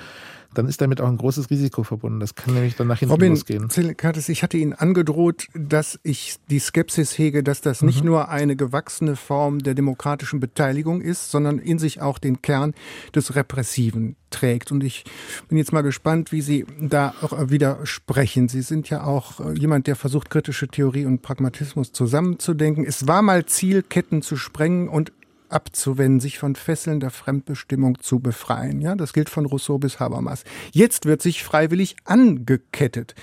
dann 0.53 0.67
ist 0.67 0.81
damit 0.81 1.01
auch 1.01 1.07
ein 1.07 1.17
großes 1.17 1.49
Risiko 1.49 1.83
verbunden. 1.83 2.19
Das 2.19 2.35
kann 2.35 2.53
nämlich 2.53 2.75
dann 2.75 2.87
nach 2.87 2.99
hinten 2.99 3.11
Robin 3.11 3.33
losgehen. 3.33 3.69
Zelikatis, 3.69 4.29
ich 4.29 4.43
hatte 4.43 4.57
Ihnen 4.57 4.73
angedroht, 4.73 5.47
dass 5.53 5.99
ich 6.03 6.37
die 6.49 6.59
Skepsis 6.59 7.17
hege, 7.17 7.43
dass 7.43 7.61
das 7.61 7.81
mhm. 7.81 7.87
nicht 7.87 8.03
nur 8.03 8.29
eine 8.29 8.55
gewachsene 8.55 9.15
Form 9.15 9.59
der 9.59 9.75
demokratischen 9.75 10.39
Beteiligung 10.39 11.01
ist, 11.01 11.31
sondern 11.31 11.59
in 11.59 11.79
sich 11.79 12.01
auch 12.01 12.17
den 12.17 12.41
Kern 12.41 12.73
des 13.13 13.35
Repressiven 13.35 14.15
trägt. 14.29 14.71
Und 14.71 14.83
ich 14.83 15.03
bin 15.47 15.57
jetzt 15.57 15.73
mal 15.73 15.81
gespannt, 15.81 16.31
wie 16.31 16.41
Sie 16.41 16.65
da 16.79 17.13
auch 17.21 17.49
widersprechen. 17.49 18.47
Sie 18.47 18.61
sind 18.61 18.89
ja 18.89 19.03
auch 19.03 19.39
äh, 19.39 19.53
jemand, 19.53 19.87
der 19.87 19.95
versucht, 19.95 20.29
kritische 20.29 20.67
Theorie 20.67 21.05
und 21.05 21.21
Pragmatismus 21.21 21.91
zusammenzudenken. 21.91 22.85
Es 22.85 23.07
war 23.07 23.21
mal 23.21 23.45
Ziel, 23.45 23.83
Ketten 23.83 24.21
zu 24.21 24.35
sprengen 24.35 24.87
und 24.87 25.11
abzuwenden, 25.49 26.19
sich 26.19 26.39
von 26.39 26.55
Fesseln 26.55 26.99
der 26.99 27.09
Fremdbestimmung 27.11 27.99
zu 27.99 28.19
befreien. 28.19 28.81
Ja, 28.81 28.95
das 28.95 29.13
gilt 29.13 29.29
von 29.29 29.45
Rousseau 29.45 29.77
bis 29.77 29.99
Habermas. 29.99 30.43
Jetzt 30.71 31.05
wird 31.05 31.21
sich 31.21 31.43
freiwillig 31.43 31.95
angekettet. 32.05 33.15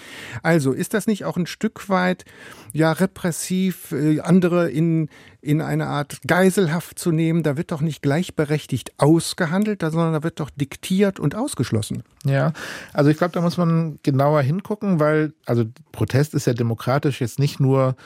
Also 0.42 0.72
ist 0.72 0.94
das 0.94 1.06
nicht 1.06 1.24
auch 1.24 1.36
ein 1.36 1.46
Stück 1.46 1.88
weit 1.88 2.24
ja 2.72 2.92
repressiv, 2.92 3.92
äh, 3.92 4.20
andere 4.20 4.70
in 4.70 5.08
in 5.46 5.60
eine 5.60 5.86
Art 5.86 6.18
Geiselhaft 6.26 6.98
zu 6.98 7.12
nehmen? 7.12 7.42
Da 7.42 7.56
wird 7.56 7.70
doch 7.70 7.80
nicht 7.80 8.02
gleichberechtigt 8.02 8.92
ausgehandelt, 8.98 9.82
sondern 9.82 10.12
da 10.12 10.22
wird 10.22 10.40
doch 10.40 10.50
diktiert 10.50 11.20
und 11.20 11.34
ausgeschlossen. 11.34 12.02
Ja, 12.24 12.52
also 12.92 13.10
ich 13.10 13.16
glaube, 13.16 13.32
da 13.32 13.40
muss 13.40 13.56
man 13.56 13.98
genauer 14.02 14.42
hingucken, 14.42 14.98
weil 14.98 15.32
also 15.46 15.64
Protest 15.92 16.34
ist 16.34 16.46
ja 16.46 16.52
demokratisch 16.52 17.20
jetzt 17.20 17.38
nicht 17.38 17.60
nur 17.60 17.96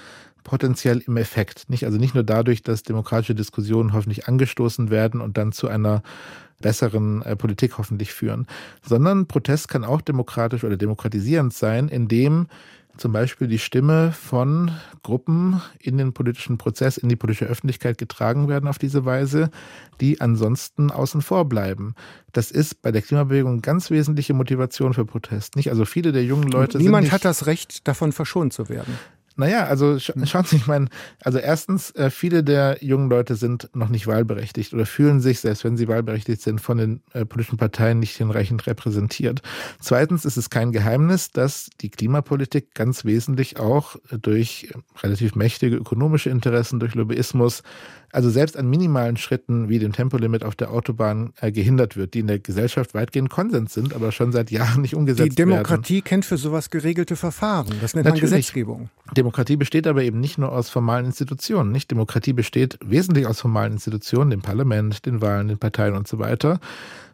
potenziell 0.44 1.02
im 1.06 1.16
Effekt. 1.16 1.68
Nicht, 1.68 1.84
also 1.84 1.98
nicht 1.98 2.14
nur 2.14 2.24
dadurch, 2.24 2.62
dass 2.62 2.82
demokratische 2.82 3.34
Diskussionen 3.34 3.92
hoffentlich 3.92 4.28
angestoßen 4.28 4.90
werden 4.90 5.20
und 5.20 5.36
dann 5.36 5.52
zu 5.52 5.68
einer 5.68 6.02
besseren 6.60 7.22
äh, 7.22 7.36
Politik 7.36 7.78
hoffentlich 7.78 8.12
führen, 8.12 8.46
sondern 8.86 9.26
Protest 9.26 9.68
kann 9.68 9.84
auch 9.84 10.00
demokratisch 10.00 10.64
oder 10.64 10.76
demokratisierend 10.76 11.54
sein, 11.54 11.88
indem 11.88 12.46
zum 12.96 13.12
Beispiel 13.12 13.48
die 13.48 13.58
Stimme 13.58 14.12
von 14.12 14.72
Gruppen 15.02 15.62
in 15.78 15.96
den 15.96 16.12
politischen 16.12 16.58
Prozess, 16.58 16.98
in 16.98 17.08
die 17.08 17.16
politische 17.16 17.46
Öffentlichkeit 17.46 17.96
getragen 17.96 18.48
werden 18.48 18.68
auf 18.68 18.78
diese 18.78 19.06
Weise, 19.06 19.50
die 20.00 20.20
ansonsten 20.20 20.90
außen 20.90 21.22
vor 21.22 21.48
bleiben. 21.48 21.94
Das 22.32 22.50
ist 22.50 22.82
bei 22.82 22.92
der 22.92 23.00
Klimabewegung 23.00 23.62
ganz 23.62 23.90
wesentliche 23.90 24.34
Motivation 24.34 24.92
für 24.92 25.06
Protest. 25.06 25.56
Nicht? 25.56 25.70
Also 25.70 25.86
viele 25.86 26.12
der 26.12 26.24
jungen 26.24 26.48
Leute. 26.48 26.76
Niemand 26.76 27.10
hat 27.10 27.24
das 27.24 27.46
Recht, 27.46 27.88
davon 27.88 28.12
verschont 28.12 28.52
zu 28.52 28.68
werden. 28.68 28.98
Naja, 29.36 29.64
also 29.64 29.98
sch 29.98 30.08
hm. 30.08 30.26
schauen 30.26 30.44
Sie, 30.44 30.56
ich 30.56 30.66
meine, 30.66 30.88
also 31.22 31.38
erstens, 31.38 31.90
äh, 31.92 32.10
viele 32.10 32.42
der 32.42 32.78
jungen 32.80 33.08
Leute 33.08 33.36
sind 33.36 33.70
noch 33.74 33.88
nicht 33.88 34.06
wahlberechtigt 34.06 34.74
oder 34.74 34.86
fühlen 34.86 35.20
sich, 35.20 35.40
selbst 35.40 35.64
wenn 35.64 35.76
sie 35.76 35.88
wahlberechtigt 35.88 36.42
sind, 36.42 36.60
von 36.60 36.78
den 36.78 37.02
äh, 37.12 37.24
politischen 37.24 37.56
Parteien 37.56 38.00
nicht 38.00 38.16
hinreichend 38.16 38.66
repräsentiert. 38.66 39.40
Zweitens 39.80 40.24
ist 40.24 40.36
es 40.36 40.50
kein 40.50 40.72
Geheimnis, 40.72 41.30
dass 41.30 41.70
die 41.80 41.90
Klimapolitik 41.90 42.74
ganz 42.74 43.04
wesentlich 43.04 43.58
auch 43.58 43.96
durch 44.10 44.72
relativ 45.02 45.34
mächtige 45.34 45.76
ökonomische 45.76 46.30
Interessen, 46.30 46.80
durch 46.80 46.94
Lobbyismus, 46.94 47.62
also 48.12 48.30
selbst 48.30 48.56
an 48.56 48.68
minimalen 48.68 49.16
Schritten 49.16 49.68
wie 49.68 49.78
dem 49.78 49.92
Tempolimit 49.92 50.44
auf 50.44 50.56
der 50.56 50.70
Autobahn 50.70 51.32
äh, 51.40 51.52
gehindert 51.52 51.96
wird, 51.96 52.14
die 52.14 52.20
in 52.20 52.26
der 52.26 52.38
Gesellschaft 52.38 52.94
weitgehend 52.94 53.30
Konsens 53.30 53.74
sind, 53.74 53.94
aber 53.94 54.12
schon 54.12 54.32
seit 54.32 54.50
Jahren 54.50 54.82
nicht 54.82 54.94
umgesetzt 54.94 55.20
werden. 55.20 55.30
Die 55.30 55.36
Demokratie 55.36 55.94
werden. 55.94 56.04
kennt 56.04 56.24
für 56.24 56.36
sowas 56.36 56.70
geregelte 56.70 57.16
Verfahren. 57.16 57.74
Das 57.80 57.94
nennt 57.94 58.06
Natürlich. 58.06 58.30
man 58.30 58.38
Gesetzgebung. 58.38 58.90
Demokratie 59.16 59.56
besteht 59.56 59.86
aber 59.86 60.02
eben 60.02 60.20
nicht 60.20 60.38
nur 60.38 60.52
aus 60.52 60.70
formalen 60.70 61.06
Institutionen. 61.06 61.72
Nicht 61.72 61.90
Demokratie 61.90 62.32
besteht 62.32 62.78
wesentlich 62.84 63.26
aus 63.26 63.40
formalen 63.40 63.74
Institutionen, 63.74 64.30
dem 64.30 64.42
Parlament, 64.42 65.06
den 65.06 65.20
Wahlen, 65.20 65.48
den 65.48 65.58
Parteien 65.58 65.94
und 65.94 66.06
so 66.08 66.18
weiter 66.18 66.60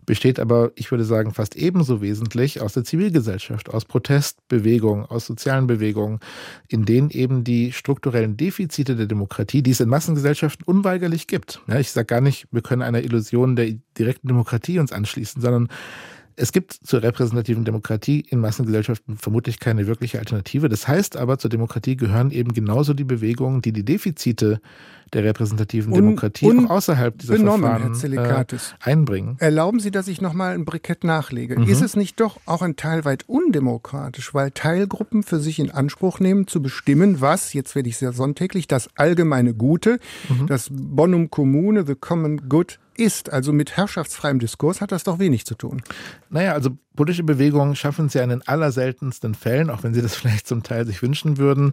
besteht 0.07 0.41
aber, 0.41 0.71
ich 0.77 0.91
würde 0.91 1.05
sagen, 1.05 1.35
fast 1.35 1.57
ebenso 1.57 2.01
wesentlich 2.01 2.61
aus 2.63 2.73
der 2.73 2.85
Zivilgesellschaft, 2.85 3.69
aus 3.69 3.85
Protestbewegungen, 3.85 5.05
aus 5.05 5.27
sozialen 5.27 5.67
Bewegungen, 5.67 6.21
in 6.69 6.85
denen 6.85 7.11
eben 7.11 7.45
die 7.45 7.73
strukturellen 7.73 8.37
Defizite 8.37 8.97
der 8.97 9.07
Demokratie, 9.07 9.63
die 9.63 9.73
es 9.73 9.81
in 9.81 9.89
Massengesellschaften 9.89 10.65
unweigerlich 10.65 11.27
gibt. 11.27 11.61
Ja, 11.67 11.79
ich 11.79 11.91
sage 11.91 12.07
gar 12.07 12.21
nicht, 12.21 12.47
wir 12.53 12.63
können 12.63 12.83
einer 12.83 13.03
Illusion 13.03 13.57
der 13.57 13.75
direkten 13.99 14.29
Demokratie 14.29 14.79
uns 14.79 14.93
anschließen, 14.93 15.43
sondern 15.43 15.69
es 16.37 16.53
gibt 16.53 16.75
zur 16.75 17.03
repräsentativen 17.03 17.65
Demokratie 17.65 18.21
in 18.21 18.41
Massengesellschaften 18.41 19.17
vermutlich 19.17 19.59
keine 19.59 19.87
wirkliche 19.87 20.19
Alternative. 20.19 20.69
Das 20.69 20.87
heißt 20.87 21.17
aber, 21.17 21.39
zur 21.39 21.49
Demokratie 21.49 21.97
gehören 21.97 22.31
eben 22.31 22.53
genauso 22.53 22.93
die 22.93 23.05
Bewegungen, 23.05 23.63
die 23.63 23.73
die 23.73 23.85
Defizite 23.85 24.61
der 25.13 25.25
repräsentativen 25.25 25.93
un, 25.93 26.01
Demokratie 26.01 26.53
auch 26.67 26.71
außerhalb 26.71 27.17
dieser 27.17 27.37
Verfahren 27.39 27.95
äh, 27.95 28.59
einbringen. 28.81 29.37
Erlauben 29.39 29.81
Sie, 29.81 29.91
dass 29.91 30.09
ich 30.09 30.21
nochmal 30.21 30.55
ein 30.55 30.65
Brikett 30.65 31.05
nachlege. 31.05 31.59
Mhm. 31.59 31.69
Ist 31.69 31.81
es 31.81 31.97
nicht 31.97 32.21
doch 32.21 32.39
auch 32.45 32.61
ein 32.61 32.77
Teil 32.77 33.05
weit 33.05 33.29
undemokratisch, 33.29 34.35
weil 34.35 34.51
Teilgruppen 34.51 35.23
für 35.23 35.39
sich 35.39 35.59
in 35.59 35.71
Anspruch 35.71 36.21
nehmen, 36.21 36.49
zu 36.49 36.61
bestimmen, 36.61 37.21
was, 37.21 37.55
jetzt 37.55 37.75
werde 37.75 37.89
ich 37.89 37.97
sehr 37.97 38.13
sonntäglich, 38.13 38.69
das 38.69 38.91
allgemeine 38.97 39.55
Gute, 39.55 40.01
mhm. 40.29 40.49
das 40.49 40.69
Bonum 40.71 41.31
Commune, 41.31 41.87
the 41.87 41.95
Common 41.95 42.49
Good 42.49 42.79
ist. 42.99 43.33
Also 43.33 43.53
mit 43.53 43.77
herrschaftsfreiem 43.77 44.39
Diskurs 44.39 44.81
hat 44.81 44.93
das 44.93 45.05
doch 45.05 45.19
wenig 45.19 45.47
zu 45.47 45.55
tun. 45.55 45.83
Naja, 46.31 46.53
also 46.53 46.71
politische 46.95 47.25
Bewegungen 47.25 47.77
schaffen 47.77 48.07
es 48.07 48.15
ja 48.15 48.23
in 48.23 48.31
den 48.31 48.47
allerseltensten 48.47 49.35
Fällen, 49.35 49.71
auch 49.71 49.83
wenn 49.83 49.95
sie 49.95 50.03
das 50.03 50.15
vielleicht 50.17 50.47
zum 50.47 50.63
Teil 50.63 50.87
sich 50.87 51.03
wünschen 51.03 51.39
würden, 51.39 51.73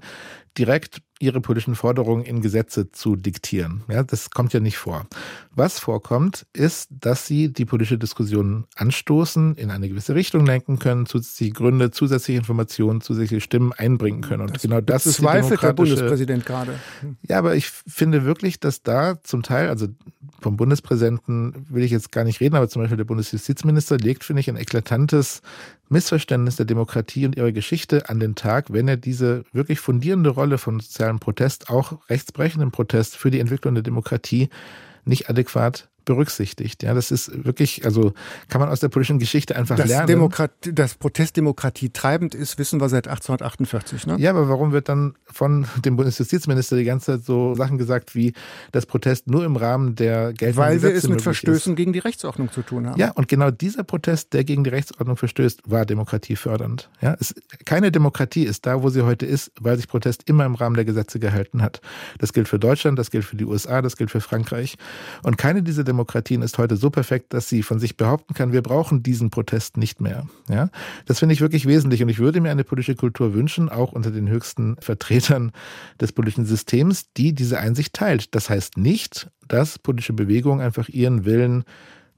direkt 0.57 1.01
ihre 1.23 1.41
politischen 1.41 1.75
Forderungen 1.75 2.23
in 2.23 2.41
Gesetze 2.41 2.91
zu 2.91 3.15
diktieren. 3.15 3.83
Ja, 3.87 4.03
das 4.03 4.29
kommt 4.29 4.53
ja 4.53 4.59
nicht 4.59 4.77
vor. 4.77 5.07
Was 5.55 5.79
vorkommt, 5.79 6.45
ist, 6.53 6.89
dass 6.91 7.25
sie 7.25 7.51
die 7.51 7.65
politische 7.65 7.97
Diskussion 7.97 8.65
anstoßen, 8.75 9.55
in 9.55 9.71
eine 9.71 9.87
gewisse 9.87 10.15
Richtung 10.15 10.45
lenken 10.45 10.79
können, 10.79 11.05
zusätzliche 11.05 11.53
Gründe, 11.53 11.91
zusätzliche 11.91 12.37
Informationen, 12.39 13.01
zusätzliche 13.01 13.41
Stimmen 13.41 13.71
einbringen 13.71 14.21
können. 14.21 14.41
Und 14.41 14.55
das 14.55 14.61
genau 14.61 14.81
das 14.81 15.05
ist 15.05 15.21
der 15.21 15.73
Bundespräsident 15.73 16.45
gerade. 16.45 16.73
Ja, 17.27 17.39
aber 17.39 17.55
ich 17.55 17.69
finde 17.69 18.25
wirklich, 18.25 18.59
dass 18.59 18.83
da 18.83 19.21
zum 19.23 19.43
Teil, 19.43 19.69
also 19.69 19.87
vom 20.41 20.57
Bundespräsidenten 20.57 21.65
will 21.69 21.83
ich 21.83 21.91
jetzt 21.91 22.11
gar 22.11 22.25
nicht 22.25 22.41
reden, 22.41 22.55
aber 22.55 22.67
zum 22.67 22.81
Beispiel 22.81 22.97
der 22.97 23.05
Bundesjustizminister 23.05 23.97
legt, 23.97 24.23
finde 24.25 24.41
ich, 24.41 24.49
ein 24.49 24.57
eklatantes 24.57 25.41
Missverständnis 25.93 26.57
der 26.57 26.65
Demokratie 26.65 27.25
und 27.25 27.37
ihrer 27.37 27.51
Geschichte 27.51 28.09
an 28.09 28.19
den 28.19 28.35
Tag, 28.35 28.73
wenn 28.73 28.87
er 28.87 28.97
diese 28.97 29.45
wirklich 29.53 29.79
fundierende 29.79 30.31
Rolle 30.31 30.57
von 30.57 30.79
sozialem 30.79 31.19
Protest, 31.19 31.69
auch 31.69 32.09
rechtsbrechendem 32.09 32.71
Protest 32.71 33.15
für 33.15 33.31
die 33.31 33.39
Entwicklung 33.39 33.75
der 33.75 33.83
Demokratie 33.83 34.49
nicht 35.05 35.29
adäquat 35.29 35.89
berücksichtigt. 36.05 36.83
Ja, 36.83 36.93
das 36.93 37.11
ist 37.11 37.45
wirklich, 37.45 37.85
also 37.85 38.13
kann 38.49 38.61
man 38.61 38.69
aus 38.69 38.79
der 38.79 38.89
politischen 38.89 39.19
Geschichte 39.19 39.55
einfach 39.55 39.75
dass 39.75 39.87
lernen. 39.87 40.07
Demokrat, 40.07 40.51
dass 40.71 40.95
Protestdemokratie 40.95 41.89
treibend 41.89 42.35
ist, 42.35 42.57
wissen 42.57 42.79
wir 42.79 42.89
seit 42.89 43.07
1848. 43.07 44.07
Ne? 44.07 44.17
Ja, 44.19 44.31
aber 44.31 44.49
warum 44.49 44.71
wird 44.71 44.89
dann 44.89 45.15
von 45.25 45.65
dem 45.83 45.95
Bundesjustizminister 45.95 46.75
die 46.75 46.83
ganze 46.83 47.13
Zeit 47.13 47.25
so 47.25 47.55
Sachen 47.55 47.77
gesagt 47.77 48.15
wie, 48.15 48.33
dass 48.71 48.85
Protest 48.85 49.27
nur 49.27 49.45
im 49.45 49.55
Rahmen 49.55 49.95
der 49.95 50.33
geltenden 50.33 50.57
Weil 50.57 50.75
Gesetze 50.75 50.93
wir 50.93 50.97
es 50.97 51.07
mit 51.09 51.21
Verstößen 51.21 51.73
ist. 51.73 51.77
gegen 51.77 51.93
die 51.93 51.99
Rechtsordnung 51.99 52.51
zu 52.51 52.61
tun 52.61 52.87
haben. 52.87 52.99
Ja, 52.99 53.11
und 53.11 53.27
genau 53.27 53.51
dieser 53.51 53.83
Protest, 53.83 54.33
der 54.33 54.43
gegen 54.43 54.63
die 54.63 54.69
Rechtsordnung 54.69 55.17
verstößt, 55.17 55.61
war 55.65 55.85
demokratiefördernd. 55.85 56.89
Ja, 57.01 57.15
es, 57.19 57.33
keine 57.65 57.91
Demokratie 57.91 58.43
ist 58.43 58.65
da, 58.65 58.83
wo 58.83 58.89
sie 58.89 59.03
heute 59.03 59.25
ist, 59.25 59.51
weil 59.59 59.77
sich 59.77 59.87
Protest 59.87 60.29
immer 60.29 60.45
im 60.45 60.55
Rahmen 60.55 60.75
der 60.75 60.85
Gesetze 60.85 61.19
gehalten 61.19 61.61
hat. 61.61 61.81
Das 62.19 62.33
gilt 62.33 62.47
für 62.47 62.59
Deutschland, 62.59 62.99
das 62.99 63.11
gilt 63.11 63.25
für 63.25 63.35
die 63.35 63.45
USA, 63.45 63.81
das 63.81 63.97
gilt 63.97 64.11
für 64.11 64.21
Frankreich. 64.21 64.75
Und 65.23 65.37
keine 65.37 65.63
dieser 65.63 65.83
Demokratien 65.97 66.41
ist 66.41 66.57
heute 66.57 66.75
so 66.75 66.89
perfekt, 66.89 67.33
dass 67.33 67.49
sie 67.49 67.63
von 67.63 67.79
sich 67.79 67.97
behaupten 67.97 68.33
kann, 68.33 68.51
wir 68.51 68.61
brauchen 68.61 69.03
diesen 69.03 69.29
Protest 69.29 69.77
nicht 69.77 70.01
mehr. 70.01 70.27
Ja, 70.49 70.69
das 71.05 71.19
finde 71.19 71.33
ich 71.33 71.41
wirklich 71.41 71.65
wesentlich 71.65 72.03
und 72.03 72.09
ich 72.09 72.19
würde 72.19 72.41
mir 72.41 72.51
eine 72.51 72.63
politische 72.63 72.95
Kultur 72.95 73.33
wünschen, 73.33 73.69
auch 73.69 73.91
unter 73.93 74.11
den 74.11 74.29
höchsten 74.29 74.75
Vertretern 74.79 75.51
des 75.99 76.11
politischen 76.11 76.45
Systems, 76.45 77.11
die 77.13 77.33
diese 77.33 77.59
Einsicht 77.59 77.93
teilt. 77.93 78.35
Das 78.35 78.49
heißt 78.49 78.77
nicht, 78.77 79.29
dass 79.47 79.79
politische 79.79 80.13
Bewegungen 80.13 80.61
einfach 80.61 80.89
ihren 80.89 81.25
Willen 81.25 81.63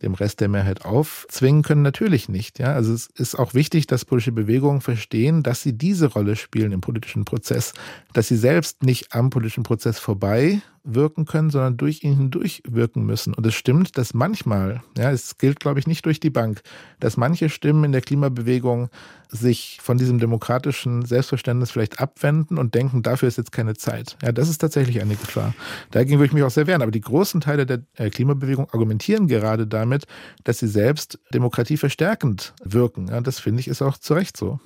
dem 0.02 0.14
Rest 0.14 0.42
der 0.42 0.50
Mehrheit 0.50 0.84
aufzwingen 0.84 1.64
können, 1.64 1.82
natürlich 1.82 2.30
nicht. 2.30 2.60
Ja, 2.60 2.74
also 2.74 2.94
es 2.94 3.08
ist 3.08 3.36
auch 3.36 3.54
wichtig, 3.54 3.88
dass 3.88 4.06
politische 4.06 4.32
Bewegungen 4.32 4.82
verstehen, 4.82 5.42
dass 5.42 5.62
sie 5.62 5.74
diese 5.78 6.08
Rolle 6.08 6.36
spielen 6.36 6.72
im 6.72 6.82
politischen 6.82 7.26
Prozess, 7.26 7.74
dass 8.14 8.28
sie 8.28 8.38
selbst 8.38 8.84
nicht 8.84 9.14
am 9.14 9.30
politischen 9.30 9.64
Prozess 9.64 10.00
vorbei 10.00 10.62
wirken 10.86 11.26
können, 11.26 11.50
sondern 11.50 11.78
durch 11.78 12.04
ihn 12.04 12.16
hindurch 12.16 12.62
wirken 12.68 13.06
müssen. 13.06 13.34
Und 13.34 13.46
es 13.46 13.56
stimmt, 13.56 13.98
dass 13.98 14.14
manchmal, 14.14 14.82
ja, 14.98 15.12
es 15.12 15.38
gilt, 15.38 15.60
glaube 15.60 15.80
ich, 15.80 15.88
nicht 15.88 16.06
durch 16.06 16.20
die 16.20 16.30
Bank, 16.30 16.62
dass 17.00 17.18
manche 17.18 17.50
Stimmen 17.50 17.84
in 17.84 17.92
der 17.92 18.02
Klimabewegung 18.02 18.90
sich 19.30 19.80
von 19.82 19.98
diesem 19.98 20.20
demokratischen 20.20 21.04
Selbstverständnis 21.04 21.72
vielleicht 21.72 22.00
abwenden 22.00 22.58
und 22.58 22.76
denken, 22.76 23.04
dafür 23.04 23.28
ist 23.28 23.38
jetzt 23.38 23.52
keine 23.52 23.74
Zeit. 23.74 24.18
Ja, 24.22 24.32
das 24.32 24.48
ist 24.50 24.60
tatsächlich 24.60 25.02
eine 25.02 25.16
Gefahr. 25.16 25.54
Dagegen 25.92 26.20
würde 26.20 26.28
ich 26.28 26.34
mich 26.34 26.44
auch 26.44 26.52
sehr 26.52 26.68
wehren. 26.68 26.82
Aber 26.82 26.92
die 26.92 27.02
großen 27.02 27.42
Teile 27.42 27.66
der 27.66 27.82
äh, 27.96 28.10
Klimabewegung 28.10 28.70
argumentieren 28.72 29.28
gerade 29.28 29.68
damit, 29.68 30.06
dass 30.44 30.60
sie 30.60 30.68
selbst 30.68 31.20
demokratieverstärkend 31.34 32.54
wirken. 32.64 33.08
Ja, 33.08 33.22
das 33.22 33.40
finde 33.40 33.60
ich 33.60 33.68
ist 33.68 33.82
auch 33.82 33.98
zu 33.98 34.14
Recht 34.14 34.38
so. 34.38 34.60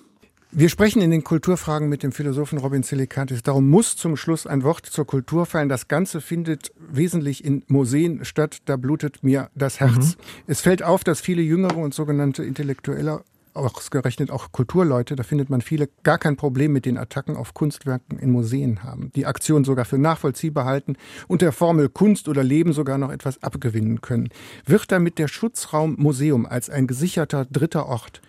Wir 0.52 0.70
sprechen 0.70 1.04
in 1.04 1.12
den 1.12 1.24
Kulturfragen 1.24 1.90
mit 1.90 2.02
dem 2.02 2.12
Philosophen 2.12 2.58
Robin 2.58 2.82
Silikatis. 2.82 3.44
Darum 3.44 3.70
muss 3.70 3.96
zum 3.96 4.18
Schluss 4.18 4.48
ein 4.48 4.64
Wort 4.64 4.88
zur 4.88 5.06
Kultur 5.06 5.46
fallen. 5.46 5.70
Das 5.70 5.88
Ganze 5.88 6.22
findet 6.22 6.72
wesentlich 6.76 7.46
in 7.46 7.64
Museen 7.68 8.26
statt. 8.26 8.58
Da 8.66 8.76
blutet 8.76 9.24
mir 9.24 9.52
das 9.54 9.80
Herz. 9.80 10.18
Mhm. 10.18 10.22
Es 10.48 10.62
fällt 10.62 10.82
auf, 10.82 11.04
dass 11.04 11.22
viele 11.22 11.44
jüngere 11.44 11.78
und 11.78 11.94
sogenannte 11.94 12.44
Intellektuelle 12.44 13.24
ausgerechnet 13.54 14.32
auch 14.32 14.52
Kulturleute, 14.52 15.16
da 15.16 15.24
findet 15.24 15.50
man 15.50 15.62
viele, 15.62 15.90
gar 16.04 16.18
kein 16.18 16.38
Problem 16.38 16.72
mit 16.72 16.86
den 16.86 16.98
Attacken 16.98 17.36
auf 17.36 17.54
Kunstwerken 17.54 18.18
in 18.20 18.32
Museen 18.32 18.84
haben, 18.84 19.12
die 19.16 19.26
Aktion 19.26 19.64
sogar 19.64 19.86
für 19.86 19.98
nachvollziehbar 19.98 20.66
halten 20.66 20.96
und 21.28 21.42
der 21.42 21.52
Formel 21.52 21.90
Kunst 21.90 22.30
oder 22.30 22.44
Leben 22.44 22.74
sogar 22.74 22.98
noch 22.98 23.12
etwas 23.12 23.42
abgewinnen 23.44 24.02
können. 24.02 24.30
Wird 24.66 24.92
damit 24.92 25.18
der 25.18 25.28
Schutzraum 25.28 25.96
Museum 25.98 26.46
als 26.46 26.70
ein 26.70 26.88
gesicherter 26.88 27.46
dritter 27.46 27.88
Ort 27.88 28.22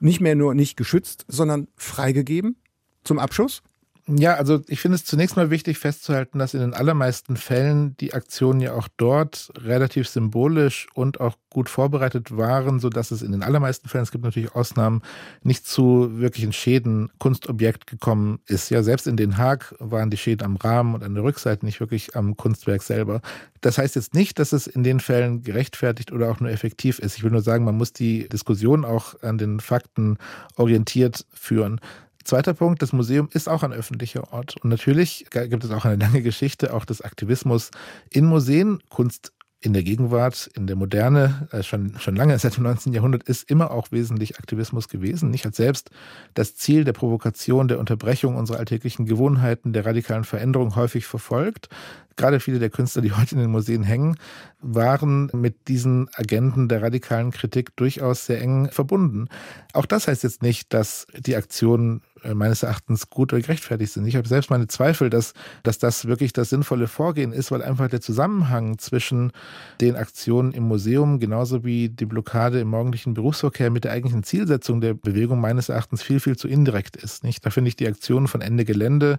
nicht 0.00 0.20
mehr 0.20 0.34
nur 0.34 0.54
nicht 0.54 0.76
geschützt, 0.76 1.24
sondern 1.28 1.68
freigegeben 1.76 2.56
zum 3.04 3.18
Abschuss? 3.18 3.62
Ja, 4.08 4.34
also 4.34 4.60
ich 4.68 4.80
finde 4.80 4.94
es 4.94 5.04
zunächst 5.04 5.36
mal 5.36 5.50
wichtig 5.50 5.78
festzuhalten, 5.78 6.38
dass 6.38 6.54
in 6.54 6.60
den 6.60 6.74
allermeisten 6.74 7.36
Fällen 7.36 7.96
die 7.96 8.14
Aktionen 8.14 8.60
ja 8.60 8.72
auch 8.72 8.86
dort 8.96 9.50
relativ 9.58 10.08
symbolisch 10.08 10.86
und 10.94 11.18
auch 11.20 11.34
gut 11.50 11.68
vorbereitet 11.68 12.36
waren, 12.36 12.78
so 12.78 12.88
dass 12.88 13.10
es 13.10 13.22
in 13.22 13.32
den 13.32 13.42
allermeisten 13.42 13.88
Fällen, 13.88 14.04
es 14.04 14.12
gibt 14.12 14.22
natürlich 14.22 14.54
Ausnahmen, 14.54 15.02
nicht 15.42 15.66
zu 15.66 16.20
wirklichen 16.20 16.52
Schäden 16.52 17.10
Kunstobjekt 17.18 17.88
gekommen 17.88 18.38
ist. 18.46 18.70
Ja, 18.70 18.84
selbst 18.84 19.08
in 19.08 19.16
Den 19.16 19.38
Haag 19.38 19.74
waren 19.80 20.10
die 20.10 20.16
Schäden 20.16 20.44
am 20.44 20.54
Rahmen 20.54 20.94
und 20.94 21.02
an 21.02 21.14
der 21.14 21.24
Rückseite 21.24 21.64
nicht 21.66 21.80
wirklich 21.80 22.14
am 22.14 22.36
Kunstwerk 22.36 22.84
selber. 22.84 23.22
Das 23.60 23.76
heißt 23.76 23.96
jetzt 23.96 24.14
nicht, 24.14 24.38
dass 24.38 24.52
es 24.52 24.68
in 24.68 24.84
den 24.84 25.00
Fällen 25.00 25.42
gerechtfertigt 25.42 26.12
oder 26.12 26.30
auch 26.30 26.38
nur 26.38 26.50
effektiv 26.50 27.00
ist. 27.00 27.16
Ich 27.16 27.24
will 27.24 27.32
nur 27.32 27.42
sagen, 27.42 27.64
man 27.64 27.76
muss 27.76 27.92
die 27.92 28.28
Diskussion 28.28 28.84
auch 28.84 29.20
an 29.22 29.36
den 29.38 29.58
Fakten 29.58 30.18
orientiert 30.54 31.26
führen. 31.32 31.80
Zweiter 32.26 32.54
Punkt, 32.54 32.82
das 32.82 32.92
Museum 32.92 33.28
ist 33.32 33.48
auch 33.48 33.62
ein 33.62 33.72
öffentlicher 33.72 34.32
Ort. 34.32 34.56
Und 34.60 34.70
natürlich 34.70 35.26
gibt 35.30 35.62
es 35.62 35.70
auch 35.70 35.84
eine 35.84 35.94
lange 35.94 36.22
Geschichte 36.22 36.74
auch 36.74 36.84
des 36.84 37.00
Aktivismus 37.00 37.70
in 38.10 38.26
Museen. 38.26 38.80
Kunst 38.88 39.32
in 39.60 39.72
der 39.72 39.84
Gegenwart, 39.84 40.50
in 40.54 40.66
der 40.66 40.74
Moderne, 40.74 41.48
äh, 41.52 41.62
schon, 41.62 41.96
schon 42.00 42.16
lange 42.16 42.36
seit 42.40 42.56
dem 42.56 42.64
19. 42.64 42.92
Jahrhundert, 42.92 43.22
ist 43.22 43.48
immer 43.48 43.70
auch 43.70 43.92
wesentlich 43.92 44.40
Aktivismus 44.40 44.88
gewesen. 44.88 45.30
Nicht 45.30 45.44
hat 45.44 45.54
selbst 45.54 45.90
das 46.34 46.56
Ziel 46.56 46.82
der 46.82 46.94
Provokation, 46.94 47.68
der 47.68 47.78
Unterbrechung 47.78 48.34
unserer 48.34 48.58
alltäglichen 48.58 49.06
Gewohnheiten, 49.06 49.72
der 49.72 49.86
radikalen 49.86 50.24
Veränderung 50.24 50.74
häufig 50.74 51.06
verfolgt. 51.06 51.68
Gerade 52.16 52.40
viele 52.40 52.58
der 52.58 52.70
Künstler, 52.70 53.02
die 53.02 53.12
heute 53.12 53.34
in 53.34 53.40
den 53.40 53.50
Museen 53.50 53.82
hängen, 53.82 54.16
waren 54.60 55.30
mit 55.32 55.68
diesen 55.68 56.08
Agenten 56.14 56.68
der 56.68 56.82
radikalen 56.82 57.30
Kritik 57.30 57.76
durchaus 57.76 58.26
sehr 58.26 58.40
eng 58.40 58.70
verbunden. 58.70 59.28
Auch 59.72 59.86
das 59.86 60.08
heißt 60.08 60.22
jetzt 60.22 60.42
nicht, 60.42 60.72
dass 60.72 61.06
die 61.16 61.36
Aktionen 61.36 62.02
äh, 62.22 62.34
meines 62.34 62.62
Erachtens 62.62 63.10
gut 63.10 63.32
oder 63.32 63.42
gerechtfertigt 63.42 63.92
sind. 63.92 64.06
Ich 64.06 64.16
habe 64.16 64.26
selbst 64.26 64.50
meine 64.50 64.66
Zweifel, 64.66 65.10
dass, 65.10 65.34
dass 65.62 65.78
das 65.78 66.06
wirklich 66.06 66.32
das 66.32 66.48
sinnvolle 66.48 66.88
Vorgehen 66.88 67.32
ist, 67.32 67.50
weil 67.50 67.62
einfach 67.62 67.88
der 67.88 68.00
Zusammenhang 68.00 68.78
zwischen 68.78 69.32
den 69.80 69.96
Aktionen 69.96 70.52
im 70.52 70.64
Museum 70.64 71.20
genauso 71.20 71.64
wie 71.64 71.88
die 71.90 72.06
Blockade 72.06 72.60
im 72.60 72.68
morgendlichen 72.68 73.14
Berufsverkehr 73.14 73.70
mit 73.70 73.84
der 73.84 73.92
eigentlichen 73.92 74.22
Zielsetzung 74.22 74.80
der 74.80 74.94
Bewegung 74.94 75.40
meines 75.40 75.68
Erachtens 75.68 76.02
viel, 76.02 76.20
viel 76.20 76.36
zu 76.36 76.48
indirekt 76.48 76.96
ist. 76.96 77.22
Nicht? 77.22 77.44
Da 77.44 77.50
finde 77.50 77.68
ich 77.68 77.76
die 77.76 77.86
Aktionen 77.86 78.26
von 78.28 78.40
Ende 78.40 78.64
Gelände, 78.64 79.18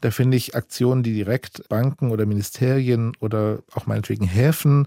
da 0.00 0.10
finde 0.10 0.36
ich 0.36 0.54
Aktionen, 0.54 1.02
die 1.02 1.14
direkt 1.14 1.68
Banken 1.68 2.10
oder 2.10 2.26
Ministerien 2.36 3.12
oder 3.20 3.60
auch 3.74 3.86
meinetwegen 3.86 4.26
Häfen 4.26 4.86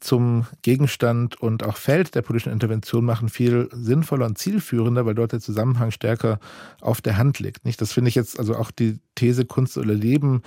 zum 0.00 0.46
Gegenstand 0.62 1.40
und 1.40 1.64
auch 1.64 1.76
Feld 1.76 2.14
der 2.14 2.22
politischen 2.22 2.52
Intervention 2.52 3.04
machen, 3.04 3.28
viel 3.28 3.68
sinnvoller 3.72 4.26
und 4.26 4.38
zielführender, 4.38 5.06
weil 5.06 5.14
dort 5.14 5.32
der 5.32 5.40
Zusammenhang 5.40 5.90
stärker 5.90 6.38
auf 6.80 7.00
der 7.00 7.16
Hand 7.16 7.40
liegt. 7.40 7.64
Nicht? 7.64 7.80
Das 7.80 7.92
finde 7.92 8.08
ich 8.08 8.14
jetzt 8.14 8.38
also 8.38 8.54
auch 8.54 8.70
die 8.70 8.98
These 9.16 9.44
Kunst 9.44 9.76
oder 9.76 9.94
Leben. 9.94 10.42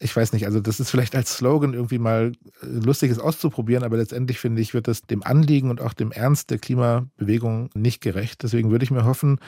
Ich 0.00 0.14
weiß 0.16 0.32
nicht, 0.32 0.46
also 0.46 0.60
das 0.60 0.80
ist 0.80 0.90
vielleicht 0.90 1.14
als 1.14 1.36
Slogan 1.36 1.74
irgendwie 1.74 1.98
mal 1.98 2.32
äh, 2.62 2.66
lustiges 2.66 3.18
auszuprobieren, 3.18 3.84
aber 3.84 3.98
letztendlich 3.98 4.38
finde 4.38 4.62
ich, 4.62 4.72
wird 4.72 4.88
das 4.88 5.02
dem 5.02 5.22
Anliegen 5.22 5.70
und 5.70 5.80
auch 5.80 5.92
dem 5.92 6.10
Ernst 6.10 6.50
der 6.50 6.58
Klimabewegung 6.58 7.70
nicht 7.74 8.00
gerecht. 8.00 8.42
Deswegen 8.42 8.70
würde 8.70 8.84
ich 8.84 8.90
mir 8.90 9.04
hoffen, 9.04 9.38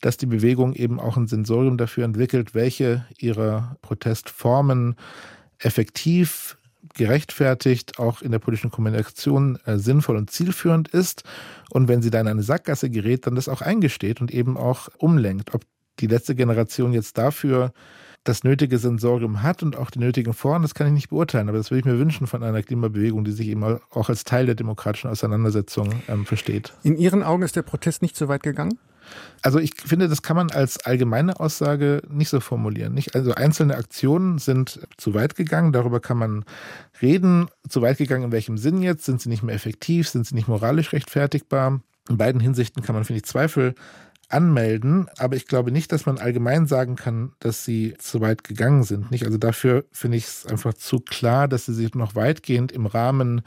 dass 0.00 0.16
die 0.16 0.26
Bewegung 0.26 0.74
eben 0.74 1.00
auch 1.00 1.16
ein 1.16 1.28
Sensorium 1.28 1.76
dafür 1.76 2.04
entwickelt, 2.04 2.54
welche 2.54 3.06
ihrer 3.18 3.76
Protestformen 3.82 4.96
effektiv 5.64 6.56
gerechtfertigt, 6.94 7.98
auch 7.98 8.22
in 8.22 8.32
der 8.32 8.38
politischen 8.38 8.70
Kommunikation 8.70 9.58
äh, 9.64 9.78
sinnvoll 9.78 10.16
und 10.16 10.30
zielführend 10.30 10.88
ist. 10.88 11.22
Und 11.70 11.88
wenn 11.88 12.02
sie 12.02 12.10
da 12.10 12.20
in 12.20 12.28
eine 12.28 12.42
Sackgasse 12.42 12.90
gerät, 12.90 13.26
dann 13.26 13.34
das 13.34 13.48
auch 13.48 13.62
eingesteht 13.62 14.20
und 14.20 14.30
eben 14.30 14.56
auch 14.56 14.88
umlenkt. 14.98 15.54
Ob 15.54 15.62
die 16.00 16.06
letzte 16.06 16.34
Generation 16.34 16.92
jetzt 16.92 17.18
dafür 17.18 17.72
das 18.24 18.44
nötige 18.44 18.78
Sensorium 18.78 19.42
hat 19.42 19.62
und 19.62 19.76
auch 19.76 19.90
die 19.90 19.98
nötigen 19.98 20.32
Foren, 20.32 20.62
das 20.62 20.74
kann 20.74 20.86
ich 20.86 20.92
nicht 20.92 21.10
beurteilen. 21.10 21.48
Aber 21.48 21.58
das 21.58 21.70
würde 21.70 21.80
ich 21.80 21.84
mir 21.84 21.98
wünschen 21.98 22.26
von 22.26 22.42
einer 22.42 22.62
Klimabewegung, 22.62 23.24
die 23.24 23.32
sich 23.32 23.48
eben 23.48 23.64
auch 23.64 24.08
als 24.08 24.24
Teil 24.24 24.46
der 24.46 24.54
demokratischen 24.54 25.10
Auseinandersetzung 25.10 26.02
ähm, 26.08 26.26
versteht. 26.26 26.72
In 26.82 26.96
Ihren 26.96 27.22
Augen 27.22 27.42
ist 27.42 27.56
der 27.56 27.62
Protest 27.62 28.02
nicht 28.02 28.16
so 28.16 28.28
weit 28.28 28.42
gegangen? 28.42 28.78
Also 29.42 29.58
ich 29.58 29.72
finde, 29.84 30.08
das 30.08 30.22
kann 30.22 30.36
man 30.36 30.50
als 30.50 30.84
allgemeine 30.84 31.40
Aussage 31.40 32.02
nicht 32.08 32.28
so 32.28 32.40
formulieren. 32.40 32.94
Nicht? 32.94 33.14
Also 33.14 33.34
einzelne 33.34 33.76
Aktionen 33.76 34.38
sind 34.38 34.80
zu 34.96 35.14
weit 35.14 35.34
gegangen, 35.34 35.72
darüber 35.72 36.00
kann 36.00 36.18
man 36.18 36.44
reden. 37.00 37.48
Zu 37.68 37.82
weit 37.82 37.98
gegangen 37.98 38.24
in 38.24 38.32
welchem 38.32 38.58
Sinn 38.58 38.82
jetzt? 38.82 39.04
Sind 39.04 39.20
sie 39.20 39.28
nicht 39.28 39.42
mehr 39.42 39.54
effektiv? 39.54 40.08
Sind 40.08 40.26
sie 40.26 40.34
nicht 40.34 40.48
moralisch 40.48 40.92
rechtfertigbar? 40.92 41.80
In 42.08 42.18
beiden 42.18 42.40
Hinsichten 42.40 42.82
kann 42.82 42.94
man, 42.94 43.04
finde 43.04 43.18
ich, 43.18 43.24
Zweifel 43.24 43.74
anmelden, 44.32 45.08
aber 45.18 45.36
ich 45.36 45.46
glaube 45.46 45.70
nicht, 45.70 45.92
dass 45.92 46.06
man 46.06 46.18
allgemein 46.18 46.66
sagen 46.66 46.96
kann, 46.96 47.32
dass 47.38 47.64
sie 47.64 47.94
zu 47.98 48.20
weit 48.20 48.44
gegangen 48.44 48.82
sind. 48.82 49.10
Nicht? 49.10 49.26
Also 49.26 49.38
dafür 49.38 49.84
finde 49.92 50.16
ich 50.16 50.24
es 50.24 50.46
einfach 50.46 50.74
zu 50.74 51.00
klar, 51.00 51.48
dass 51.48 51.66
sie 51.66 51.74
sich 51.74 51.94
noch 51.94 52.14
weitgehend 52.14 52.72
im 52.72 52.86
Rahmen 52.86 53.42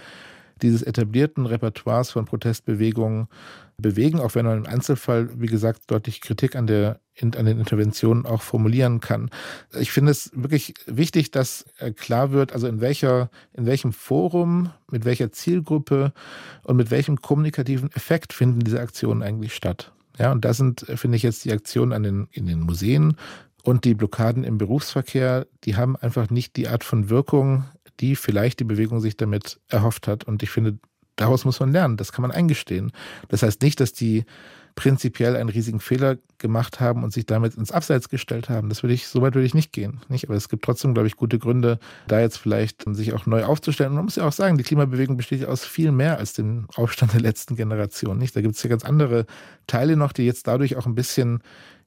dieses 0.62 0.84
etablierten 0.84 1.46
Repertoires 1.46 2.12
von 2.12 2.26
Protestbewegungen 2.26 3.28
bewegen, 3.78 4.20
auch 4.20 4.36
wenn 4.36 4.46
man 4.46 4.60
im 4.60 4.66
Einzelfall, 4.66 5.30
wie 5.40 5.48
gesagt, 5.48 5.84
deutlich 5.88 6.22
Kritik 6.22 6.56
an, 6.56 6.68
der, 6.68 7.00
an 7.22 7.32
den 7.32 7.60
Interventionen 7.60 8.26
auch 8.26 8.42
formulieren 8.42 9.02
kann. 9.02 9.30
Ich 9.78 9.92
finde 9.92 10.12
es 10.12 10.32
wirklich 10.34 10.76
wichtig, 10.86 11.32
dass 11.32 11.66
äh, 11.80 11.92
klar 11.92 12.32
wird, 12.32 12.54
also 12.54 12.68
in 12.68 12.80
welcher, 12.80 13.30
in 13.54 13.66
welchem 13.66 13.92
Forum, 13.92 14.72
mit 14.90 15.04
welcher 15.04 15.32
Zielgruppe 15.32 16.14
und 16.64 16.78
mit 16.78 16.90
welchem 16.90 17.22
kommunikativen 17.22 17.92
Effekt 17.92 18.34
finden 18.34 18.62
diese 18.62 18.80
Aktionen 18.80 19.24
eigentlich 19.24 19.54
statt. 19.54 19.92
Ja, 20.18 20.32
und 20.32 20.46
da 20.46 20.54
sind, 20.54 20.88
äh, 20.88 20.96
finde 20.96 21.18
ich, 21.18 21.24
jetzt 21.24 21.44
die 21.44 21.52
Aktionen 21.52 21.92
an 21.92 22.04
den, 22.04 22.28
in 22.32 22.48
den 22.48 22.62
Museen 22.62 23.18
und 23.64 23.84
die 23.84 23.96
Blockaden 23.96 24.44
im 24.44 24.58
Berufsverkehr, 24.58 25.48
die 25.64 25.76
haben 25.76 25.96
einfach 25.98 26.30
nicht 26.30 26.56
die 26.56 26.68
Art 26.68 26.84
von 26.84 27.10
Wirkung, 27.10 27.66
die 28.00 28.16
vielleicht 28.16 28.60
die 28.60 28.66
Bewegung 28.66 29.00
sich 29.00 29.18
damit 29.18 29.60
erhofft 29.70 30.08
hat. 30.08 30.24
Und 30.24 30.44
ich 30.44 30.50
finde, 30.50 30.78
daraus 31.16 31.46
muss 31.46 31.60
man 31.60 31.72
lernen. 31.72 31.98
Das 31.98 32.12
kann 32.12 32.22
man 32.22 32.32
eingestehen. 32.32 32.92
Das 33.30 33.44
heißt 33.44 33.62
nicht, 33.62 33.80
dass 33.80 33.94
die 33.94 34.26
prinzipiell 34.76 35.38
einen 35.38 35.50
riesigen 35.50 35.80
Fehler 35.80 36.18
gemacht 36.38 36.82
haben 36.82 37.04
und 37.04 37.14
sich 37.14 37.26
damit 37.26 37.56
ins 37.56 37.72
Abseits 37.72 38.10
gestellt 38.10 38.50
haben. 38.50 38.68
Das 38.68 38.84
würde 38.84 38.94
ich, 38.94 39.08
so 39.08 39.22
weit 39.22 39.34
würde 39.34 39.46
ich 39.46 39.54
nicht 39.54 39.72
gehen. 39.72 40.02
Nicht? 40.10 40.26
Aber 40.26 40.36
es 40.36 40.50
gibt 40.50 40.66
trotzdem, 40.66 40.94
glaube 40.94 41.08
ich, 41.08 41.16
gute 41.16 41.40
Gründe, 41.40 41.80
da 42.08 42.20
jetzt 42.20 42.38
vielleicht 42.38 42.84
sich 42.94 43.14
auch 43.14 43.26
neu 43.26 43.46
aufzustellen. 43.46 43.92
Und 43.92 43.96
man 43.96 44.06
muss 44.06 44.18
ja 44.18 44.28
auch 44.28 44.34
sagen, 44.34 44.58
die 44.58 44.66
Klimabewegung 44.66 45.16
besteht 45.16 45.46
aus 45.46 45.64
viel 45.64 45.94
mehr 45.94 46.18
als 46.18 46.34
dem 46.34 46.68
Aufstand 46.76 47.14
der 47.14 47.22
letzten 47.22 47.56
Generation. 47.56 48.18
Nicht? 48.18 48.36
Da 48.36 48.42
gibt 48.42 48.56
es 48.56 48.64
ja 48.64 48.70
ganz 48.70 48.84
andere 48.84 49.26
Teile 49.66 49.96
noch, 49.96 50.12
die 50.12 50.24
jetzt 50.24 50.46
dadurch 50.48 50.76
auch 50.76 50.86
ein 50.86 50.96
bisschen 50.96 51.40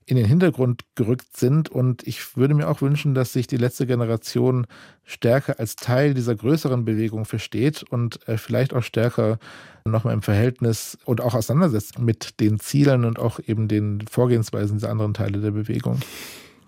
in 0.09 0.17
den 0.17 0.27
Hintergrund 0.27 0.83
gerückt 0.95 1.37
sind. 1.37 1.69
Und 1.69 2.07
ich 2.07 2.37
würde 2.37 2.55
mir 2.55 2.69
auch 2.69 2.81
wünschen, 2.81 3.15
dass 3.15 3.35
sich 3.35 3.47
die 3.47 3.59
letzte 3.59 3.87
Generation 3.87 4.67
stärker 5.05 5.59
als 5.59 5.77
Teil 5.77 6.15
dieser 6.15 6.35
größeren 6.35 6.85
Bewegung 6.85 7.27
versteht 7.27 7.83
und 7.83 8.27
äh, 8.27 8.39
vielleicht 8.39 8.73
auch 8.73 8.83
stärker 8.83 9.39
nochmal 9.85 10.15
im 10.15 10.23
Verhältnis 10.23 10.97
und 11.05 11.21
auch 11.21 11.35
auseinandersetzt 11.35 11.99
mit 11.99 12.41
den 12.41 12.59
Zielen 12.59 13.05
und 13.05 13.19
auch 13.19 13.39
eben 13.47 13.69
den 13.69 14.07
Vorgehensweisen 14.11 14.79
dieser 14.79 14.91
anderen 14.91 15.13
Teile 15.15 15.41
der 15.41 15.51
Bewegung. 15.51 16.01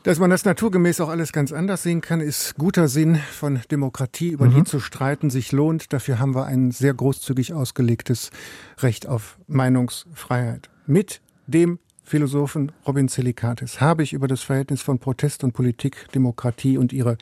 Dass 0.02 0.18
man 0.18 0.30
das 0.30 0.44
naturgemäß 0.44 1.00
auch 1.00 1.10
alles 1.10 1.32
ganz 1.32 1.52
anders 1.52 1.82
sehen 1.82 2.00
kann, 2.00 2.20
ist 2.20 2.56
guter 2.56 2.88
Sinn 2.88 3.16
von 3.16 3.60
Demokratie, 3.70 4.28
über 4.28 4.46
mhm. 4.46 4.54
die 4.54 4.64
zu 4.64 4.80
streiten 4.80 5.28
sich 5.28 5.52
lohnt. 5.52 5.92
Dafür 5.92 6.18
haben 6.18 6.34
wir 6.34 6.46
ein 6.46 6.70
sehr 6.70 6.94
großzügig 6.94 7.52
ausgelegtes 7.52 8.30
Recht 8.78 9.06
auf 9.06 9.38
Meinungsfreiheit. 9.46 10.70
Mit 10.86 11.20
dem 11.46 11.78
Philosophen 12.10 12.72
Robin 12.88 13.06
Zelikatis 13.06 13.80
habe 13.80 14.02
ich 14.02 14.12
über 14.12 14.26
das 14.26 14.42
Verhältnis 14.42 14.82
von 14.82 14.98
Protest 14.98 15.44
und 15.44 15.52
Politik, 15.52 16.08
Demokratie 16.12 16.76
und 16.76 16.92
ihre 16.92 17.16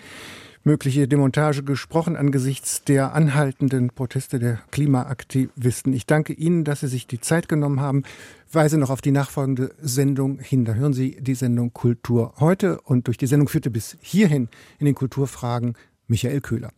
mögliche 0.64 1.06
Demontage 1.06 1.62
gesprochen 1.62 2.16
angesichts 2.16 2.84
der 2.84 3.12
anhaltenden 3.12 3.90
Proteste 3.90 4.38
der 4.38 4.60
Klimaaktivisten. 4.70 5.92
Ich 5.92 6.06
danke 6.06 6.32
Ihnen, 6.32 6.64
dass 6.64 6.80
Sie 6.80 6.88
sich 6.88 7.06
die 7.06 7.20
Zeit 7.20 7.50
genommen 7.50 7.82
haben. 7.82 8.04
Weise 8.50 8.78
noch 8.78 8.88
auf 8.88 9.02
die 9.02 9.10
nachfolgende 9.10 9.74
Sendung 9.78 10.38
hin. 10.38 10.64
Da 10.64 10.72
hören 10.72 10.94
Sie 10.94 11.18
die 11.20 11.34
Sendung 11.34 11.74
Kultur 11.74 12.32
heute 12.40 12.80
und 12.80 13.08
durch 13.08 13.18
die 13.18 13.26
Sendung 13.26 13.48
führte 13.48 13.68
bis 13.68 13.98
hierhin 14.00 14.48
in 14.78 14.86
den 14.86 14.94
Kulturfragen 14.94 15.74
Michael 16.06 16.40
Köhler. 16.40 16.70